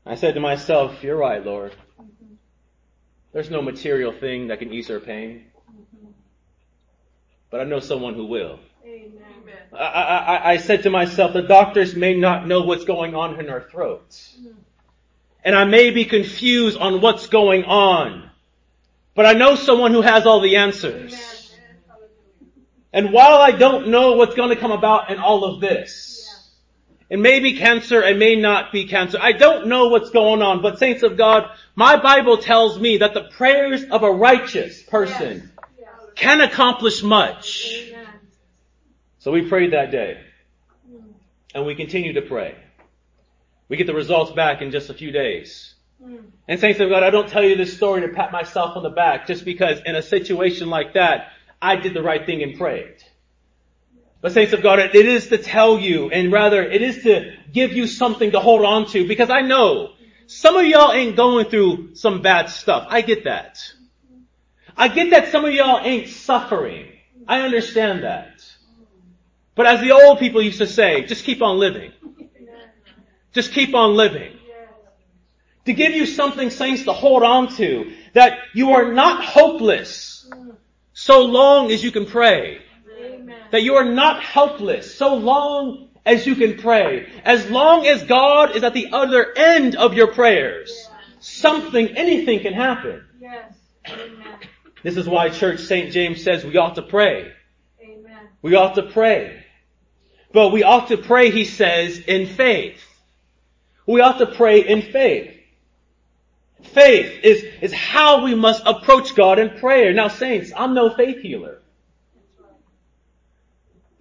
I 0.08 0.16
said 0.16 0.34
to 0.34 0.40
myself, 0.40 1.04
You're 1.04 1.16
right, 1.16 1.46
Lord. 1.46 1.72
Mm-hmm. 2.02 2.34
There's 3.32 3.52
no 3.52 3.62
material 3.62 4.12
thing 4.12 4.48
that 4.48 4.58
can 4.58 4.74
ease 4.74 4.88
her 4.88 5.00
pain. 5.00 5.46
Mm-hmm. 5.70 6.08
But 7.52 7.62
I 7.62 7.66
know 7.66 7.80
someone 7.80 8.16
who 8.16 8.26
will. 8.26 8.58
Amen. 8.84 9.22
I, 9.72 9.78
I, 9.78 10.52
I, 10.54 10.58
said 10.58 10.82
to 10.84 10.90
myself, 10.90 11.34
the 11.34 11.44
doctors 11.44 11.96
may 11.96 12.16
not 12.16 12.48
know 12.48 12.64
what's 12.64 12.86
going 12.86 13.14
on 13.14 13.40
in 13.40 13.50
her 13.50 13.68
throat. 13.70 14.20
And 15.44 15.56
I 15.56 15.66
may 15.66 15.92
be 15.92 16.06
confused 16.06 16.80
on 16.80 17.02
what's 17.02 17.28
going 17.28 17.66
on. 17.66 18.32
But 19.14 19.28
I 19.28 19.34
know 19.34 19.54
someone 19.54 19.92
who 19.92 20.02
has 20.02 20.26
all 20.26 20.42
the 20.42 20.56
answers. 20.56 21.14
And 22.92 23.14
while 23.14 23.42
I 23.42 23.52
don't 23.52 23.90
know 23.90 24.14
what's 24.14 24.34
going 24.34 24.50
to 24.50 24.56
come 24.56 24.72
about 24.72 25.12
in 25.12 25.20
all 25.20 25.44
of 25.44 25.62
this, 25.62 26.13
it 27.14 27.20
may 27.20 27.42
be 27.42 27.56
cancer, 27.60 28.02
it 28.02 28.18
may 28.18 28.36
not 28.36 28.72
be 28.72 28.88
cancer. 28.88 29.20
I 29.22 29.34
don't 29.34 29.68
know 29.68 29.90
what's 29.90 30.10
going 30.10 30.42
on, 30.42 30.64
but 30.64 30.80
saints 30.80 31.04
of 31.04 31.16
God, 31.16 31.48
my 31.76 32.02
Bible 32.02 32.40
tells 32.40 32.80
me 32.80 32.98
that 32.98 33.14
the 33.14 33.26
prayers 33.26 33.84
of 33.84 34.02
a 34.02 34.10
righteous 34.10 34.82
person 34.82 35.52
yes. 35.78 35.90
can 36.16 36.42
accomplish 36.42 37.04
much. 37.04 37.72
Amen. 37.72 38.08
So 39.20 39.32
we 39.32 39.48
prayed 39.48 39.74
that 39.74 39.92
day. 39.92 40.22
And 41.54 41.68
we 41.68 41.76
continue 41.76 42.14
to 42.14 42.24
pray. 42.24 42.56
We 43.70 43.78
get 43.78 43.86
the 43.86 43.94
results 43.94 44.32
back 44.32 44.64
in 44.64 44.72
just 44.72 44.90
a 44.90 44.96
few 44.96 45.12
days. 45.12 45.76
And 46.48 46.60
saints 46.60 46.80
of 46.80 46.90
God, 46.90 47.04
I 47.04 47.12
don't 47.12 47.30
tell 47.30 47.44
you 47.44 47.56
this 47.56 47.78
story 47.78 48.02
to 48.02 48.08
pat 48.08 48.32
myself 48.32 48.76
on 48.76 48.82
the 48.82 48.90
back 48.90 49.28
just 49.28 49.46
because 49.46 49.80
in 49.86 49.96
a 49.96 50.02
situation 50.02 50.72
like 50.72 50.96
that, 50.96 51.28
I 51.62 51.76
did 51.76 51.94
the 51.94 52.02
right 52.02 52.26
thing 52.26 52.42
and 52.42 52.58
prayed. 52.58 52.96
But 54.24 54.32
saints 54.32 54.54
of 54.54 54.64
God, 54.64 54.80
it 54.80 54.96
is 54.96 55.28
to 55.28 55.38
tell 55.38 55.78
you, 55.78 56.10
and 56.10 56.32
rather 56.32 56.64
it 56.64 56.82
is 56.82 57.04
to 57.04 57.36
give 57.52 57.74
you 57.74 57.88
something 57.88 58.32
to 58.32 58.40
hold 58.40 58.64
on 58.64 58.86
to, 58.92 59.06
because 59.06 59.30
I 59.30 59.42
know 59.42 59.92
some 60.28 60.56
of 60.56 60.66
y'all 60.66 60.94
ain't 60.94 61.18
going 61.18 61.48
through 61.48 61.96
some 61.96 62.22
bad 62.22 62.50
stuff. 62.50 62.88
I 62.90 63.02
get 63.02 63.26
that. 63.26 63.60
I 64.78 64.88
get 64.88 65.10
that 65.10 65.28
some 65.28 65.44
of 65.44 65.54
y'all 65.54 65.86
ain't 65.86 66.08
suffering. 66.08 66.88
I 67.28 67.42
understand 67.42 68.06
that. 68.06 68.42
But 69.56 69.66
as 69.66 69.82
the 69.82 69.92
old 69.92 70.20
people 70.20 70.42
used 70.42 70.60
to 70.60 70.68
say, 70.68 71.04
just 71.04 71.26
keep 71.26 71.42
on 71.42 71.60
living. 71.60 71.92
Just 73.34 73.52
keep 73.52 73.76
on 73.76 73.96
living. 73.96 74.38
To 75.66 75.74
give 75.74 75.92
you 75.92 76.06
something, 76.06 76.50
saints, 76.50 76.86
to 76.86 76.94
hold 76.94 77.24
on 77.24 77.54
to, 77.56 77.92
that 78.14 78.40
you 78.54 78.72
are 78.72 78.94
not 78.94 79.26
hopeless 79.26 80.32
so 80.94 81.24
long 81.24 81.72
as 81.72 81.84
you 81.84 81.92
can 81.92 82.06
pray. 82.06 82.63
That 83.52 83.64
you 83.64 83.76
are 83.76 83.86
not 83.86 84.24
helpless 84.24 84.96
so 84.96 85.16
long 85.16 85.90
as 86.06 86.26
you 86.26 86.36
can 86.36 86.58
pray. 86.58 87.12
As 87.24 87.50
long 87.50 87.86
as 87.86 88.04
God 88.04 88.56
is 88.56 88.64
at 88.64 88.74
the 88.74 88.90
other 88.92 89.38
end 89.38 89.76
of 89.76 89.94
your 89.94 90.08
prayers. 90.08 90.90
Something, 91.20 91.96
anything 91.96 92.42
can 92.42 92.54
happen. 92.54 93.06
Yes. 93.20 93.54
Amen. 93.88 94.40
This 94.84 94.98
is 94.98 95.08
why 95.08 95.30
church 95.30 95.62
St. 95.62 95.92
James 95.92 96.24
says 96.24 96.44
we 96.44 96.58
ought 96.58 96.76
to 96.76 96.82
pray. 96.82 97.32
Amen. 97.82 98.28
We 98.42 98.56
ought 98.56 98.76
to 98.76 98.84
pray. 98.84 99.44
But 100.34 100.52
we 100.52 100.64
ought 100.64 100.90
to 100.90 100.98
pray, 100.98 101.32
he 101.32 101.46
says, 101.46 102.00
in 102.00 102.28
faith. 102.28 102.84
We 103.86 104.02
ought 104.02 104.18
to 104.18 104.26
pray 104.26 104.68
in 104.68 104.82
faith. 104.82 105.32
Faith 106.64 107.20
is, 107.24 107.44
is 107.62 107.74
how 107.74 108.24
we 108.24 108.36
must 108.36 108.64
approach 108.66 109.16
God 109.16 109.38
in 109.40 109.60
prayer. 109.60 109.94
Now 109.94 110.08
saints, 110.08 110.52
I'm 110.56 110.74
no 110.74 110.90
faith 110.90 111.22
healer. 111.22 111.60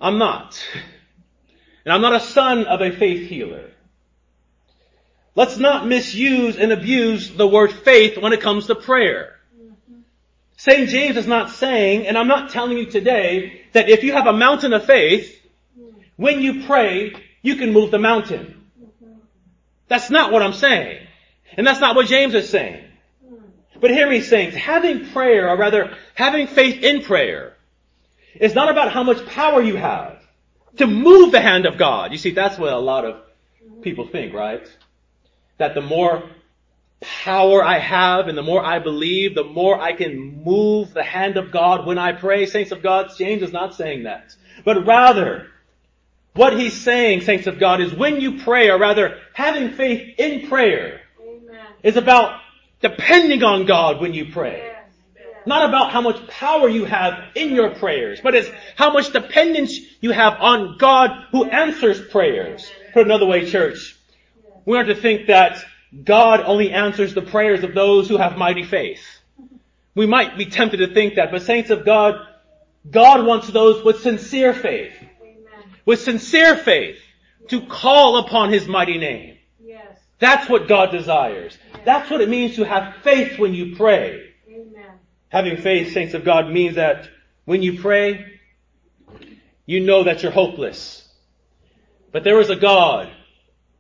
I'm 0.03 0.19
not. 0.19 0.61
And 1.85 1.95
I'm 1.95 2.03
not 2.03 2.17
a 2.17 2.21
son 2.21 2.67
of 2.67 2.81
a 2.81 2.91
faith 2.91 3.29
healer. 3.29 3.71
Let's 5.37 5.59
not 5.59 5.87
misuse 5.87 6.57
and 6.59 6.73
abuse 6.73 7.31
the 7.31 7.47
word 7.47 7.73
faith 7.73 8.19
when 8.19 8.33
it 8.33 8.41
comes 8.41 8.67
to 8.67 8.75
prayer. 8.75 9.39
St. 10.57 10.89
James 10.89 11.17
is 11.17 11.27
not 11.27 11.51
saying, 11.51 12.07
and 12.07 12.19
I'm 12.19 12.27
not 12.27 12.51
telling 12.51 12.77
you 12.77 12.87
today, 12.87 13.63
that 13.73 13.89
if 13.89 14.03
you 14.03 14.13
have 14.13 14.27
a 14.27 14.33
mountain 14.33 14.73
of 14.73 14.85
faith, 14.85 15.41
when 16.17 16.41
you 16.41 16.65
pray, 16.65 17.15
you 17.41 17.57
can 17.57 17.73
move 17.73 17.91
the 17.91 17.99
mountain. 17.99 18.67
That's 19.89 20.11
not 20.11 20.33
what 20.33 20.43
I'm 20.43 20.53
saying. 20.53 21.07
And 21.57 21.67
that's 21.67 21.81
not 21.81 21.97
what 21.97 22.07
James 22.07 22.35
is 22.35 22.49
saying. 22.49 22.85
But 23.81 23.91
hear 23.91 24.09
me 24.09 24.21
saying, 24.21 24.53
having 24.53 25.11
prayer, 25.11 25.49
or 25.49 25.57
rather, 25.57 25.97
having 26.15 26.47
faith 26.47 26.83
in 26.83 27.03
prayer, 27.03 27.52
is 28.35 28.55
not 28.55 28.71
about 28.71 28.93
how 28.93 29.03
much 29.03 29.25
power 29.27 29.63
you 29.63 29.77
have 29.77 30.19
to 30.79 30.87
move 30.87 31.33
the 31.33 31.41
hand 31.41 31.67
of 31.67 31.77
God. 31.77 32.13
You 32.13 32.19
see, 32.19 32.31
that's 32.31 32.59
what 32.59 32.73
a 32.73 32.79
lot 32.79 33.05
of 33.05 33.21
people 33.83 34.07
think, 34.07 34.35
right? 34.35 34.67
That 35.59 35.75
the 35.75 35.81
more 35.81 36.23
power 37.01 37.63
I 37.63 37.79
have 37.79 38.29
and 38.29 38.39
the 38.39 38.43
more 38.43 38.65
I 38.65 38.79
believe, 38.79 39.35
the 39.35 39.45
more 39.45 39.81
I 39.81 39.93
can 39.93 40.43
move 40.45 40.95
the 40.95 41.03
hand 41.03 41.37
of 41.37 41.51
God 41.51 41.87
when 41.87 41.99
I 41.99 42.13
pray. 42.13 42.47
Saints 42.47 42.73
of 42.73 42.83
God, 42.83 43.11
James 43.19 43.43
is 43.43 43.53
not 43.53 43.75
saying 43.75 44.05
that. 44.05 44.35
But 44.65 44.87
rather, 44.87 45.49
what 46.35 46.59
he's 46.59 46.81
saying, 46.81 47.23
saints 47.23 47.47
of 47.47 47.59
God, 47.59 47.81
is 47.81 47.93
when 47.93 48.21
you 48.21 48.43
pray, 48.43 48.71
or 48.71 48.79
rather, 48.79 49.19
having 49.35 49.73
faith 49.73 50.19
in 50.19 50.49
prayer, 50.49 51.01
Amen. 51.21 51.67
is 51.83 51.97
about 51.97 52.41
depending 52.81 53.43
on 53.43 53.67
God 53.67 54.01
when 54.01 54.15
you 54.15 54.33
pray. 54.33 54.72
Not 55.47 55.69
about 55.69 55.91
how 55.91 56.01
much 56.01 56.27
power 56.29 56.69
you 56.69 56.85
have 56.85 57.15
in 57.35 57.55
your 57.55 57.71
prayers, 57.71 58.21
but 58.23 58.35
it's 58.35 58.51
how 58.77 58.93
much 58.93 59.13
dependence 59.13 59.79
you 60.01 60.13
have 60.13 60.35
on 60.41 60.77
God 60.79 61.11
who 61.33 61.45
answers 61.45 62.01
prayers. 62.09 62.71
Put 62.93 63.07
another 63.07 63.27
way, 63.27 63.51
church. 63.51 63.97
We 64.65 64.79
are 64.79 64.85
to 64.85 64.95
think 64.95 65.27
that 65.27 65.63
God 66.05 66.41
only 66.41 66.71
answers 66.71 67.15
the 67.15 67.23
prayers 67.23 67.65
of 67.65 67.75
those 67.75 68.09
who 68.09 68.17
have 68.17 68.37
mighty 68.37 68.63
faith. 68.63 69.05
We 69.95 70.07
might 70.07 70.39
be 70.39 70.47
tempted 70.47 70.79
to 70.79 70.95
think 70.95 71.17
that, 71.17 71.31
but 71.31 71.43
saints 71.43 71.71
of 71.71 71.85
God, 71.85 72.15
God 72.89 73.27
wants 73.27 73.49
those 73.49 73.85
with 73.85 74.01
sincere 74.01 74.55
faith, 74.55 74.95
with 75.85 76.01
sincere 76.01 76.57
faith 76.57 76.99
to 77.49 77.67
call 77.67 78.19
upon 78.19 78.53
His 78.53 78.67
mighty 78.67 78.99
name. 78.99 79.37
That's 80.19 80.49
what 80.49 80.69
God 80.69 80.93
desires. 80.93 81.59
That's 81.85 82.09
what 82.09 82.21
it 82.21 82.29
means 82.29 82.55
to 82.55 82.63
have 82.65 82.95
faith 83.03 83.41
when 83.41 83.55
you 83.55 83.75
pray. 83.75 84.32
Amen. 85.33 85.45
Having 85.45 85.63
faith, 85.63 85.93
saints 85.93 86.15
of 86.15 86.25
God, 86.25 86.51
means 86.51 86.77
that 86.77 87.09
when 87.45 87.63
you 87.63 87.81
pray, 87.81 88.39
you 89.67 89.81
know 89.81 90.05
that 90.05 90.23
you're 90.23 90.33
hopeless. 90.33 91.09
But 92.13 92.25
there 92.25 92.41
is 92.41 92.51
a 92.51 92.57
God 92.57 93.11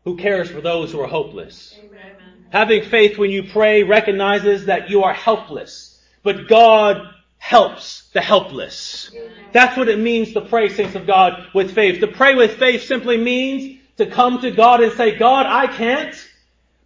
who 0.04 0.16
cares 0.16 0.50
for 0.50 0.60
those 0.60 0.90
who 0.92 1.00
are 1.00 1.08
hopeless. 1.08 1.78
Amen. 1.78 2.46
Having 2.50 2.84
faith 2.84 3.18
when 3.18 3.30
you 3.30 3.44
pray 3.44 3.82
recognizes 3.82 4.66
that 4.66 4.90
you 4.90 5.04
are 5.04 5.14
helpless, 5.14 6.00
but 6.22 6.48
God 6.48 7.08
helps 7.38 8.08
the 8.12 8.20
helpless. 8.20 9.10
That's 9.52 9.76
what 9.76 9.88
it 9.88 9.98
means 9.98 10.32
to 10.32 10.40
pray, 10.40 10.68
saints 10.68 10.94
of 10.94 11.06
God, 11.06 11.46
with 11.54 11.74
faith. 11.74 12.00
To 12.00 12.06
pray 12.06 12.34
with 12.34 12.58
faith 12.58 12.84
simply 12.84 13.16
means 13.18 13.80
to 13.96 14.06
come 14.06 14.40
to 14.40 14.50
God 14.50 14.82
and 14.82 14.92
say, 14.92 15.18
God, 15.18 15.46
I 15.46 15.66
can't, 15.66 16.14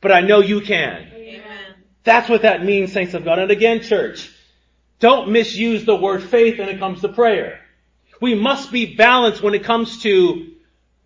but 0.00 0.12
I 0.12 0.20
know 0.20 0.40
you 0.40 0.60
can. 0.60 1.08
Amen. 1.12 1.74
That's 2.04 2.28
what 2.28 2.42
that 2.42 2.64
means, 2.64 2.92
saints 2.92 3.14
of 3.14 3.24
God. 3.24 3.38
And 3.38 3.50
again, 3.50 3.80
church, 3.80 4.32
don't 4.98 5.30
misuse 5.30 5.84
the 5.84 5.96
word 5.96 6.22
faith 6.22 6.58
when 6.58 6.68
it 6.68 6.78
comes 6.78 7.02
to 7.02 7.08
prayer. 7.08 7.60
We 8.20 8.34
must 8.34 8.72
be 8.72 8.96
balanced 8.96 9.42
when 9.42 9.54
it 9.54 9.64
comes 9.64 10.02
to 10.02 10.52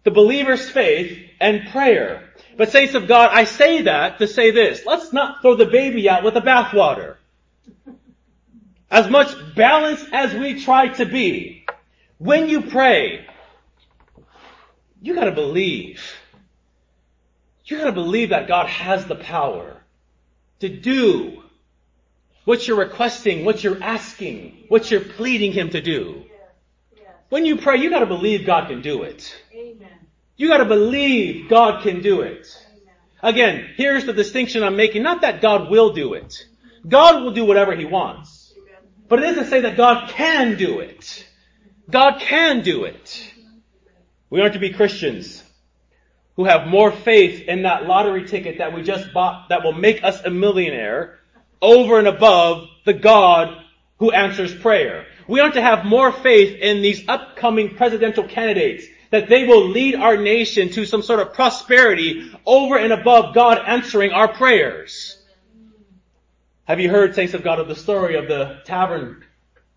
the 0.05 0.11
believer's 0.11 0.69
faith 0.69 1.19
and 1.41 1.69
prayer. 1.71 2.31
But 2.57 2.71
saints 2.71 2.95
of 2.95 3.09
God, 3.09 3.31
I 3.33 3.45
say 3.45 3.83
that 3.83 4.19
to 4.19 4.29
say 4.29 4.51
this. 4.51 4.85
Let's 4.87 5.13
not 5.13 5.43
throw 5.43 5.57
the 5.57 5.67
baby 5.67 6.09
out 6.09 6.23
with 6.23 6.35
the 6.35 6.41
bathwater. 6.41 7.17
As 8.91 9.09
much 9.09 9.35
balance 9.55 10.05
as 10.13 10.35
we 10.35 10.61
try 10.61 10.89
to 10.89 11.07
be, 11.07 11.65
when 12.19 12.49
you 12.49 12.63
pray, 12.63 13.27
you 15.01 15.15
gotta 15.15 15.33
believe. 15.33 16.03
You 17.65 17.79
gotta 17.79 17.93
believe 17.93 18.31
that 18.31 18.49
God 18.49 18.67
has 18.67 19.07
the 19.07 19.15
power 19.15 19.81
to 20.59 20.69
do 20.69 21.40
what 22.45 22.67
you're 22.67 22.79
requesting, 22.79 23.45
what 23.45 23.63
you're 23.63 23.83
asking, 23.83 24.65
what 24.69 24.91
you're 24.91 25.01
pleading 25.01 25.53
Him 25.53 25.71
to 25.71 25.81
do. 25.81 26.25
When 27.29 27.47
you 27.47 27.57
pray, 27.57 27.77
you 27.77 27.91
gotta 27.91 28.07
believe 28.07 28.45
God 28.45 28.69
can 28.69 28.83
do 28.83 29.03
it. 29.03 29.35
Amen. 29.55 29.89
You 30.37 30.49
gotta 30.49 30.65
believe 30.65 31.49
God 31.49 31.83
can 31.83 32.03
do 32.03 32.23
it. 32.23 32.47
Amen. 32.73 33.35
Again, 33.35 33.69
here's 33.77 34.05
the 34.05 34.13
distinction 34.13 34.65
I'm 34.65 34.77
making. 34.77 35.03
Not 35.03 35.21
that 35.21 35.41
God 35.41 35.71
will 35.71 35.93
do 35.93 36.15
it. 36.15 36.45
God 36.89 37.23
will 37.23 37.33
do 37.33 37.45
whatever 37.45 37.75
He 37.75 37.85
wants. 37.85 38.53
But 39.09 39.23
it 39.23 39.35
to 39.35 39.45
say 39.45 39.61
that 39.63 39.77
God 39.77 40.09
can 40.11 40.57
do 40.57 40.81
it. 40.81 41.27
God 41.89 42.21
can 42.21 42.63
do 42.63 42.85
it. 42.85 43.33
We 44.29 44.41
aren't 44.41 44.55
to 44.55 44.61
be 44.61 44.71
Christians 44.71 45.43
who 46.37 46.45
have 46.45 46.69
more 46.69 46.91
faith 46.91 47.43
in 47.49 47.63
that 47.63 47.87
lottery 47.87 48.27
ticket 48.27 48.59
that 48.59 48.73
we 48.73 48.83
just 48.83 49.13
bought 49.13 49.51
that 49.51 49.63
will 49.63 49.73
make 49.73 50.03
us 50.03 50.23
a 50.25 50.31
millionaire 50.31 51.20
over 51.63 51.99
and 51.99 52.09
above 52.09 52.69
the 52.85 52.93
God 52.95 53.57
who 53.99 54.11
answers 54.11 54.55
prayer. 54.55 55.07
We 55.29 55.41
aren't 55.41 55.55
to 55.55 55.63
have 55.63 55.85
more 55.85 56.11
faith 56.11 56.59
in 56.59 56.83
these 56.83 57.09
upcoming 57.09 57.77
presidential 57.77 58.25
candidates 58.25 58.85
that 59.11 59.29
they 59.29 59.45
will 59.45 59.69
lead 59.69 59.95
our 59.95 60.17
nation 60.17 60.71
to 60.71 60.85
some 60.85 61.03
sort 61.03 61.21
of 61.21 61.35
prosperity 61.35 62.33
over 62.47 62.77
and 62.77 62.93
above 62.93 63.35
God 63.35 63.59
answering 63.67 64.13
our 64.13 64.29
prayers. 64.29 65.19
Have 66.65 66.81
you 66.81 66.89
heard, 66.89 67.15
saints 67.15 67.35
of 67.35 67.43
God, 67.43 67.59
of 67.59 67.69
the 67.69 67.75
story 67.75 68.15
of 68.15 68.29
the 68.29 68.61
tavern 68.65 69.25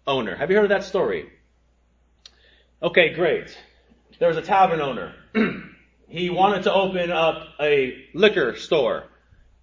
owner? 0.05 0.35
Have 0.35 0.51
you 0.51 0.57
heard 0.57 0.65
of 0.65 0.69
that 0.69 0.83
story? 0.83 1.31
Okay, 2.81 3.13
great. 3.13 3.57
There 4.19 4.27
was 4.27 4.37
a 4.37 4.43
tavern 4.43 4.79
owner. 4.79 5.13
he 6.07 6.29
wanted 6.29 6.63
to 6.63 6.73
open 6.73 7.11
up 7.11 7.47
a 7.59 8.05
liquor 8.13 8.55
store, 8.55 9.05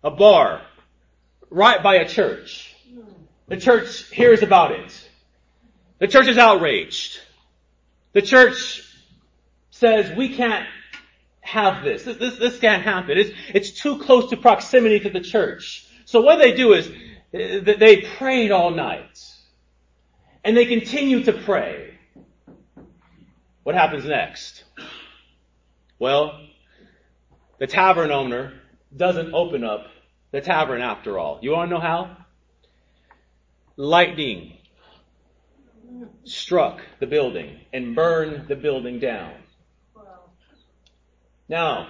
a 0.02 0.10
bar, 0.10 0.62
right 1.50 1.82
by 1.82 1.96
a 1.96 2.08
church. 2.08 2.74
The 3.48 3.56
church 3.56 4.08
hears 4.10 4.42
about 4.42 4.72
it. 4.72 5.08
The 5.98 6.08
church 6.08 6.28
is 6.28 6.38
outraged. 6.38 7.20
The 8.12 8.22
church 8.22 8.82
says, 9.70 10.16
we 10.16 10.34
can't 10.34 10.66
have 11.40 11.84
this. 11.84 12.04
This, 12.04 12.16
this, 12.16 12.38
this 12.38 12.58
can't 12.60 12.82
happen. 12.82 13.18
It's, 13.18 13.30
it's 13.52 13.70
too 13.72 13.98
close 13.98 14.30
to 14.30 14.36
proximity 14.36 15.00
to 15.00 15.10
the 15.10 15.20
church. 15.20 15.86
So 16.04 16.20
what 16.20 16.36
they 16.36 16.52
do 16.52 16.72
is, 16.74 16.90
they 17.32 18.02
prayed 18.16 18.50
all 18.50 18.70
night. 18.70 19.18
And 20.42 20.56
they 20.56 20.66
continue 20.66 21.24
to 21.24 21.32
pray. 21.32 21.98
What 23.62 23.74
happens 23.74 24.04
next? 24.04 24.64
Well, 25.98 26.40
the 27.58 27.66
tavern 27.66 28.10
owner 28.10 28.54
doesn't 28.96 29.34
open 29.34 29.64
up 29.64 29.86
the 30.30 30.40
tavern 30.40 30.80
after 30.80 31.18
all. 31.18 31.38
You 31.42 31.52
want 31.52 31.70
to 31.70 31.74
know 31.74 31.80
how? 31.80 32.16
Lightning 33.76 34.58
struck 36.24 36.80
the 37.00 37.06
building 37.06 37.60
and 37.72 37.94
burned 37.94 38.48
the 38.48 38.56
building 38.56 39.00
down. 39.00 39.32
Now, 41.48 41.88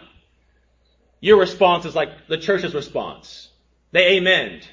your 1.21 1.39
response 1.39 1.85
is 1.85 1.95
like 1.95 2.27
the 2.29 2.39
church's 2.39 2.75
response. 2.75 3.51
They 3.93 4.19
amened. 4.19 4.65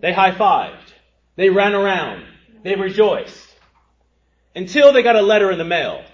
They 0.00 0.12
high-fived. 0.12 0.92
They 1.36 1.48
ran 1.48 1.74
around. 1.74 2.24
They 2.64 2.74
rejoiced. 2.74 3.54
Until 4.54 4.92
they 4.92 5.02
got 5.02 5.16
a 5.16 5.22
letter 5.22 5.50
in 5.52 5.58
the 5.58 5.64
mail. 5.64 6.04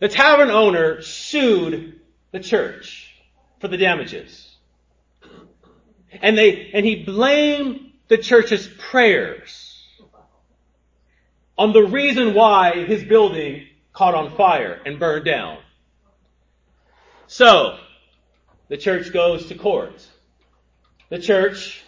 The 0.00 0.08
tavern 0.08 0.50
owner 0.50 1.02
sued 1.02 2.00
the 2.32 2.40
church 2.40 3.14
for 3.60 3.68
the 3.68 3.76
damages. 3.76 4.53
And 6.22 6.36
they, 6.36 6.70
and 6.72 6.84
he 6.84 7.04
blamed 7.04 7.92
the 8.08 8.18
church's 8.18 8.66
prayers 8.66 9.82
on 11.56 11.72
the 11.72 11.82
reason 11.82 12.34
why 12.34 12.84
his 12.84 13.04
building 13.04 13.66
caught 13.92 14.14
on 14.14 14.36
fire 14.36 14.80
and 14.84 14.98
burned 14.98 15.24
down. 15.24 15.58
So, 17.26 17.78
the 18.68 18.76
church 18.76 19.12
goes 19.12 19.46
to 19.46 19.54
court. 19.54 20.06
The 21.10 21.18
church, 21.18 21.82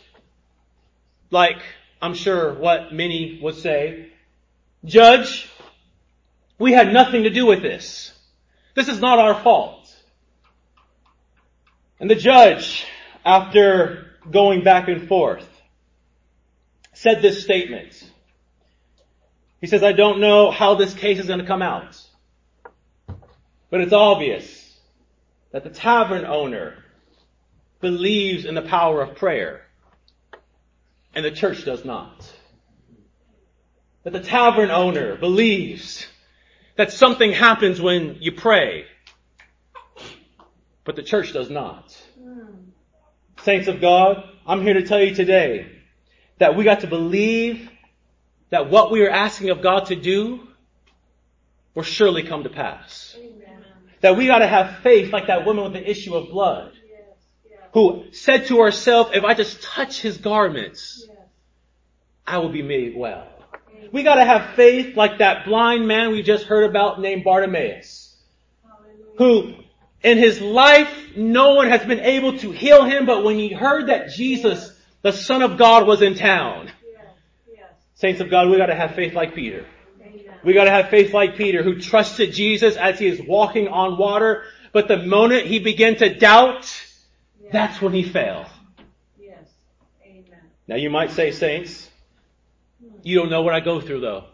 like 1.31 1.59
I'm 2.01 2.15
sure, 2.15 2.55
what 2.55 2.93
many 2.93 3.41
would 3.43 3.57
say, 3.57 4.13
Judge, 4.85 5.49
we 6.59 6.73
had 6.73 6.93
nothing 6.93 7.25
to 7.25 7.31
do 7.31 7.47
with 7.47 7.63
this. 7.63 8.13
This 8.75 8.89
is 8.89 9.01
not 9.01 9.19
our 9.19 9.35
fault. 9.43 9.83
And 11.99 12.11
the 12.11 12.15
judge, 12.15 12.87
after 13.25 14.06
going 14.31 14.65
back 14.65 14.89
and 14.89 15.09
forth, 15.09 15.49
said 16.93 17.23
this 17.23 17.43
statement. 17.43 18.11
He 19.61 19.67
says, 19.67 19.83
I 19.83 19.93
don't 19.93 20.21
know 20.21 20.51
how 20.51 20.75
this 20.75 20.95
case 20.95 21.19
is 21.19 21.27
going 21.27 21.41
to 21.41 21.47
come 21.47 21.63
out, 21.63 22.01
but 23.71 23.81
it's 23.81 23.93
obvious 23.93 24.79
that 25.53 25.65
the 25.65 25.71
tavern 25.71 26.25
owner 26.25 26.75
believes 27.81 28.45
in 28.45 28.55
the 28.55 28.63
power 28.63 29.03
of 29.03 29.17
prayer 29.17 29.67
and 31.15 31.25
the 31.25 31.31
church 31.31 31.65
does 31.65 31.85
not. 31.85 32.31
That 34.05 34.13
the 34.13 34.21
tavern 34.21 34.71
owner 34.71 35.17
believes 35.17 36.07
that 36.77 36.93
something 36.93 37.33
happens 37.33 37.81
when 37.81 38.19
you 38.21 38.33
pray, 38.33 38.85
but 40.85 40.95
the 40.95 41.03
church 41.03 41.33
does 41.33 41.49
not. 41.49 41.93
Hmm. 42.21 42.71
Saints 43.47 43.69
of 43.69 43.81
God, 43.81 44.29
I'm 44.45 44.63
here 44.63 44.75
to 44.75 44.85
tell 44.85 45.01
you 45.01 45.15
today 45.15 45.71
that 46.39 46.57
we 46.57 46.65
got 46.65 46.81
to 46.81 46.89
believe 46.89 47.71
that 48.51 48.71
what 48.71 48.91
we 48.91 49.07
are 49.07 49.09
asking 49.09 49.51
of 49.51 49.63
God 49.63 49.87
to 49.87 49.95
do 49.95 50.41
will 51.73 51.85
surely 51.85 52.25
come 52.25 52.43
to 52.43 52.49
pass. 52.49 53.15
Amen. 53.17 53.63
That 54.01 54.17
we 54.17 54.27
got 54.27 54.41
to 54.41 54.49
have 54.49 54.79
faith 54.79 55.13
like 55.13 55.29
that 55.29 55.47
woman 55.47 55.63
with 55.63 55.75
the 55.75 55.89
issue 55.89 56.17
of 56.17 56.29
blood 56.31 56.73
Yes. 56.91 57.03
Yes. 57.49 57.61
who 57.73 58.07
said 58.11 58.47
to 58.47 58.63
herself, 58.63 59.11
if 59.15 59.23
I 59.23 59.35
just 59.35 59.63
touch 59.63 60.01
his 60.03 60.19
garments, 60.19 61.05
Yes. 61.07 61.17
I 62.27 62.39
will 62.39 62.49
be 62.49 62.63
made 62.63 62.97
well. 62.97 63.29
Amen. 63.77 63.91
We 63.93 64.03
gotta 64.03 64.25
have 64.25 64.57
faith 64.57 64.97
like 64.97 65.19
that 65.19 65.45
blind 65.45 65.87
man 65.87 66.11
we 66.11 66.23
just 66.23 66.47
heard 66.47 66.69
about 66.69 67.01
named 67.01 67.23
Bartimaeus, 67.23 68.17
Hallelujah. 68.65 69.55
who 69.55 69.66
in 70.03 70.19
his 70.19 70.41
life 70.41 71.17
no 71.17 71.55
one 71.55 71.69
has 71.69 71.85
been 71.85 72.01
able 72.01 72.39
to 72.39 72.51
heal 72.53 72.85
him, 72.85 73.07
but 73.07 73.25
when 73.25 73.39
he 73.39 73.53
heard 73.53 73.89
that 73.89 74.11
Jesus, 74.11 74.73
the 75.03 75.13
Son 75.13 75.43
of 75.43 75.59
God, 75.59 75.87
was 75.87 76.03
in 76.03 76.15
town, 76.15 76.71
saints 77.95 78.21
of 78.21 78.31
God, 78.31 78.49
we 78.49 78.57
gotta 78.57 78.75
have 78.75 78.95
faith 78.95 79.15
like 79.15 79.35
Peter. 79.35 79.67
We 80.45 80.53
gotta 80.53 80.71
have 80.71 80.91
faith 80.91 81.13
like 81.13 81.37
Peter 81.37 81.63
who 81.63 81.81
trusted 81.81 82.33
Jesus 82.33 82.77
as 82.77 82.99
he 82.99 83.07
is 83.07 83.21
walking 83.21 83.69
on 83.69 83.99
water, 83.99 84.45
but 84.73 84.89
the 84.89 84.99
moment 84.99 85.47
he 85.47 85.59
began 85.59 85.97
to 85.97 86.15
doubt, 86.15 86.71
that's 87.51 87.81
when 87.81 87.93
he 87.93 88.03
failed. 88.03 88.47
Yes. 89.19 89.49
Amen. 90.05 90.41
Now 90.69 90.77
you 90.77 90.91
might 90.91 91.11
say, 91.13 91.33
saints, 91.33 91.91
you 93.03 93.17
don't 93.19 93.31
know 93.31 93.43
what 93.43 93.55
I 93.55 93.61
go 93.61 93.81
through 93.81 94.01
though. 94.01 94.25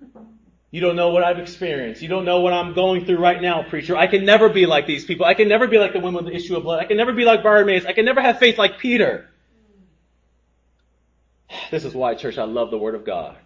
You 0.72 0.80
don't 0.80 0.96
know 0.96 1.10
what 1.10 1.22
I've 1.22 1.38
experienced. 1.38 2.00
You 2.00 2.08
don't 2.08 2.24
know 2.24 2.40
what 2.40 2.54
I'm 2.54 2.72
going 2.72 3.04
through 3.04 3.18
right 3.18 3.40
now, 3.40 3.62
preacher. 3.62 3.94
I 3.94 4.06
can 4.06 4.24
never 4.24 4.48
be 4.48 4.64
like 4.64 4.86
these 4.86 5.04
people. 5.04 5.26
I 5.26 5.34
can 5.34 5.46
never 5.46 5.68
be 5.68 5.76
like 5.76 5.92
the 5.92 6.00
woman 6.00 6.24
with 6.24 6.32
the 6.32 6.36
issue 6.36 6.56
of 6.56 6.62
blood. 6.62 6.80
I 6.80 6.86
can 6.86 6.96
never 6.96 7.12
be 7.12 7.26
like 7.26 7.42
Bartimaeus. 7.42 7.84
I 7.84 7.92
can 7.92 8.06
never 8.06 8.22
have 8.22 8.38
faith 8.38 8.56
like 8.56 8.78
Peter. 8.78 9.28
This 11.70 11.84
is 11.84 11.94
why, 11.94 12.14
church, 12.14 12.38
I 12.38 12.44
love 12.44 12.70
the 12.70 12.78
Word 12.78 12.94
of 12.94 13.04
God. 13.04 13.36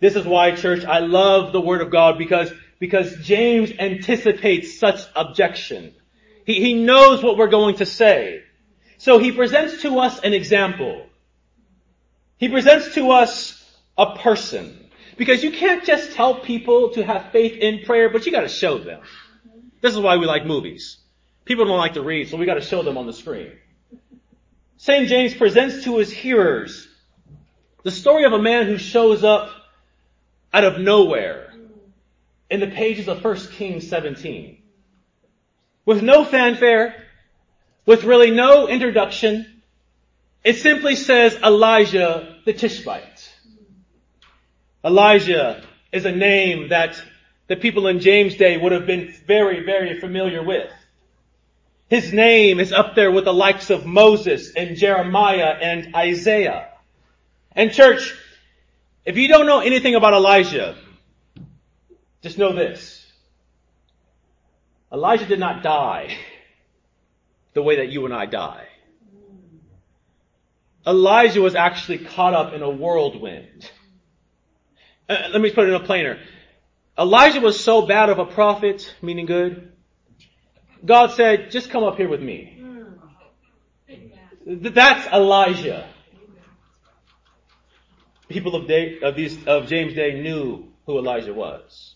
This 0.00 0.16
is 0.16 0.24
why, 0.24 0.56
church, 0.56 0.86
I 0.86 1.00
love 1.00 1.52
the 1.52 1.60
Word 1.60 1.82
of 1.82 1.90
God 1.90 2.16
because, 2.16 2.50
because 2.78 3.14
James 3.16 3.70
anticipates 3.78 4.80
such 4.80 5.00
objection. 5.14 5.94
He, 6.46 6.54
he 6.62 6.72
knows 6.72 7.22
what 7.22 7.36
we're 7.36 7.48
going 7.48 7.76
to 7.76 7.86
say. 7.86 8.42
So 8.96 9.18
he 9.18 9.32
presents 9.32 9.82
to 9.82 9.98
us 9.98 10.18
an 10.20 10.32
example. 10.32 11.04
He 12.38 12.48
presents 12.48 12.94
to 12.94 13.10
us 13.10 13.62
a 13.98 14.16
person. 14.16 14.85
Because 15.16 15.42
you 15.42 15.50
can't 15.50 15.84
just 15.84 16.12
tell 16.12 16.40
people 16.40 16.90
to 16.90 17.04
have 17.04 17.32
faith 17.32 17.56
in 17.58 17.84
prayer, 17.84 18.10
but 18.10 18.26
you 18.26 18.32
gotta 18.32 18.48
show 18.48 18.78
them. 18.78 19.00
This 19.80 19.94
is 19.94 20.00
why 20.00 20.16
we 20.16 20.26
like 20.26 20.44
movies. 20.44 20.98
People 21.44 21.64
don't 21.64 21.78
like 21.78 21.94
to 21.94 22.02
read, 22.02 22.28
so 22.28 22.36
we 22.36 22.46
gotta 22.46 22.60
show 22.60 22.82
them 22.82 22.98
on 22.98 23.06
the 23.06 23.12
screen. 23.12 23.52
St. 24.78 25.08
James 25.08 25.34
presents 25.34 25.84
to 25.84 25.96
his 25.96 26.10
hearers 26.10 26.88
the 27.86 27.92
story 27.92 28.24
of 28.24 28.32
a 28.32 28.42
man 28.42 28.66
who 28.66 28.78
shows 28.78 29.22
up 29.22 29.48
out 30.52 30.64
of 30.64 30.80
nowhere 30.80 31.54
in 32.50 32.58
the 32.58 32.66
pages 32.66 33.06
of 33.06 33.22
1 33.22 33.36
Kings 33.52 33.88
17. 33.88 34.58
With 35.84 36.02
no 36.02 36.24
fanfare, 36.24 36.96
with 37.86 38.02
really 38.02 38.32
no 38.32 38.66
introduction, 38.66 39.62
it 40.42 40.56
simply 40.56 40.96
says 40.96 41.36
Elijah 41.36 42.38
the 42.44 42.52
Tishbite. 42.52 43.35
Elijah 44.86 45.64
is 45.90 46.04
a 46.04 46.12
name 46.12 46.68
that 46.68 47.02
the 47.48 47.56
people 47.56 47.88
in 47.88 47.98
James' 47.98 48.36
day 48.36 48.56
would 48.56 48.70
have 48.70 48.86
been 48.86 49.12
very, 49.26 49.64
very 49.64 49.98
familiar 49.98 50.44
with. 50.44 50.70
His 51.88 52.12
name 52.12 52.60
is 52.60 52.72
up 52.72 52.94
there 52.94 53.10
with 53.10 53.24
the 53.24 53.34
likes 53.34 53.70
of 53.70 53.84
Moses 53.84 54.54
and 54.54 54.76
Jeremiah 54.76 55.56
and 55.60 55.94
Isaiah. 55.96 56.68
And 57.50 57.72
church, 57.72 58.14
if 59.04 59.16
you 59.16 59.26
don't 59.26 59.46
know 59.46 59.58
anything 59.58 59.96
about 59.96 60.14
Elijah, 60.14 60.76
just 62.22 62.38
know 62.38 62.52
this. 62.52 63.04
Elijah 64.92 65.26
did 65.26 65.40
not 65.40 65.64
die 65.64 66.16
the 67.54 67.62
way 67.62 67.76
that 67.76 67.88
you 67.88 68.04
and 68.04 68.14
I 68.14 68.26
die. 68.26 68.66
Elijah 70.86 71.42
was 71.42 71.56
actually 71.56 71.98
caught 71.98 72.34
up 72.34 72.52
in 72.52 72.62
a 72.62 72.70
whirlwind. 72.70 73.68
Uh, 75.08 75.28
let 75.32 75.40
me 75.40 75.50
put 75.50 75.64
it 75.64 75.68
in 75.68 75.74
a 75.74 75.84
plainer. 75.84 76.18
Elijah 76.98 77.40
was 77.40 77.62
so 77.62 77.86
bad 77.86 78.08
of 78.08 78.18
a 78.18 78.24
prophet, 78.24 78.94
meaning 79.02 79.26
good. 79.26 79.72
God 80.84 81.12
said, 81.12 81.50
just 81.50 81.70
come 81.70 81.84
up 81.84 81.96
here 81.96 82.08
with 82.08 82.22
me. 82.22 82.62
That's 84.46 85.06
Elijah. 85.12 85.88
People 88.28 88.56
of, 88.56 88.66
day, 88.66 88.98
of, 89.02 89.14
these, 89.14 89.44
of 89.46 89.66
James' 89.68 89.94
day 89.94 90.20
knew 90.20 90.72
who 90.86 90.98
Elijah 90.98 91.34
was. 91.34 91.94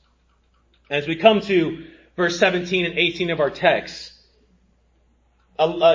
As 0.89 1.07
we 1.07 1.17
come 1.17 1.41
to 1.43 1.87
verse 2.17 2.39
17 2.39 2.85
and 2.85 2.99
18 2.99 3.31
of 3.31 3.41
our 3.41 3.51
text, 3.51 4.13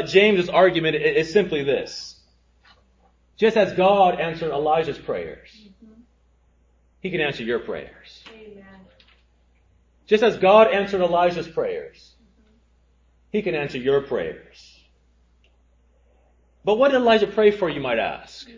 James's 0.07 0.49
argument 0.49 0.95
is 0.95 1.31
simply 1.31 1.63
this. 1.63 2.19
Just 3.37 3.57
as 3.57 3.73
God 3.73 4.19
answered 4.19 4.51
Elijah's 4.51 4.97
prayers, 4.97 5.49
He 7.05 7.11
can 7.11 7.21
answer 7.21 7.43
your 7.43 7.59
prayers. 7.59 8.23
Amen. 8.33 8.65
Just 10.07 10.23
as 10.23 10.37
God 10.37 10.73
answered 10.73 11.01
Elijah's 11.01 11.47
prayers, 11.47 12.15
He 13.31 13.43
can 13.43 13.53
answer 13.53 13.77
your 13.77 14.01
prayers. 14.01 14.79
But 16.63 16.79
what 16.79 16.89
did 16.89 16.97
Elijah 17.01 17.27
pray 17.27 17.51
for, 17.51 17.69
you 17.69 17.79
might 17.79 17.99
ask? 17.99 18.49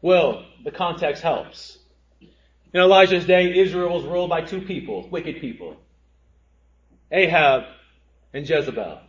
Well, 0.00 0.46
the 0.64 0.70
context 0.70 1.22
helps. 1.22 1.76
In 2.72 2.80
Elijah's 2.80 3.26
day, 3.26 3.58
Israel 3.58 3.92
was 3.92 4.04
ruled 4.04 4.30
by 4.30 4.40
two 4.40 4.62
people, 4.62 5.06
wicked 5.10 5.42
people. 5.42 5.76
Ahab 7.12 7.64
and 8.32 8.48
Jezebel. 8.48 9.00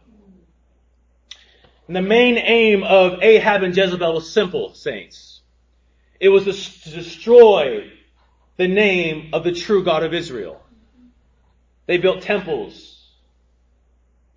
And 1.88 1.96
the 1.96 2.02
main 2.02 2.38
aim 2.38 2.84
of 2.84 3.24
Ahab 3.24 3.64
and 3.64 3.74
Jezebel 3.74 4.14
was 4.14 4.30
simple, 4.30 4.74
saints. 4.74 5.40
It 6.20 6.28
was 6.28 6.44
to 6.44 6.90
destroy 6.90 7.92
the 8.58 8.68
name 8.68 9.30
of 9.34 9.44
the 9.44 9.52
true 9.52 9.84
God 9.84 10.04
of 10.04 10.14
Israel. 10.14 10.62
They 11.88 11.98
built 11.98 12.22
temples 12.22 12.96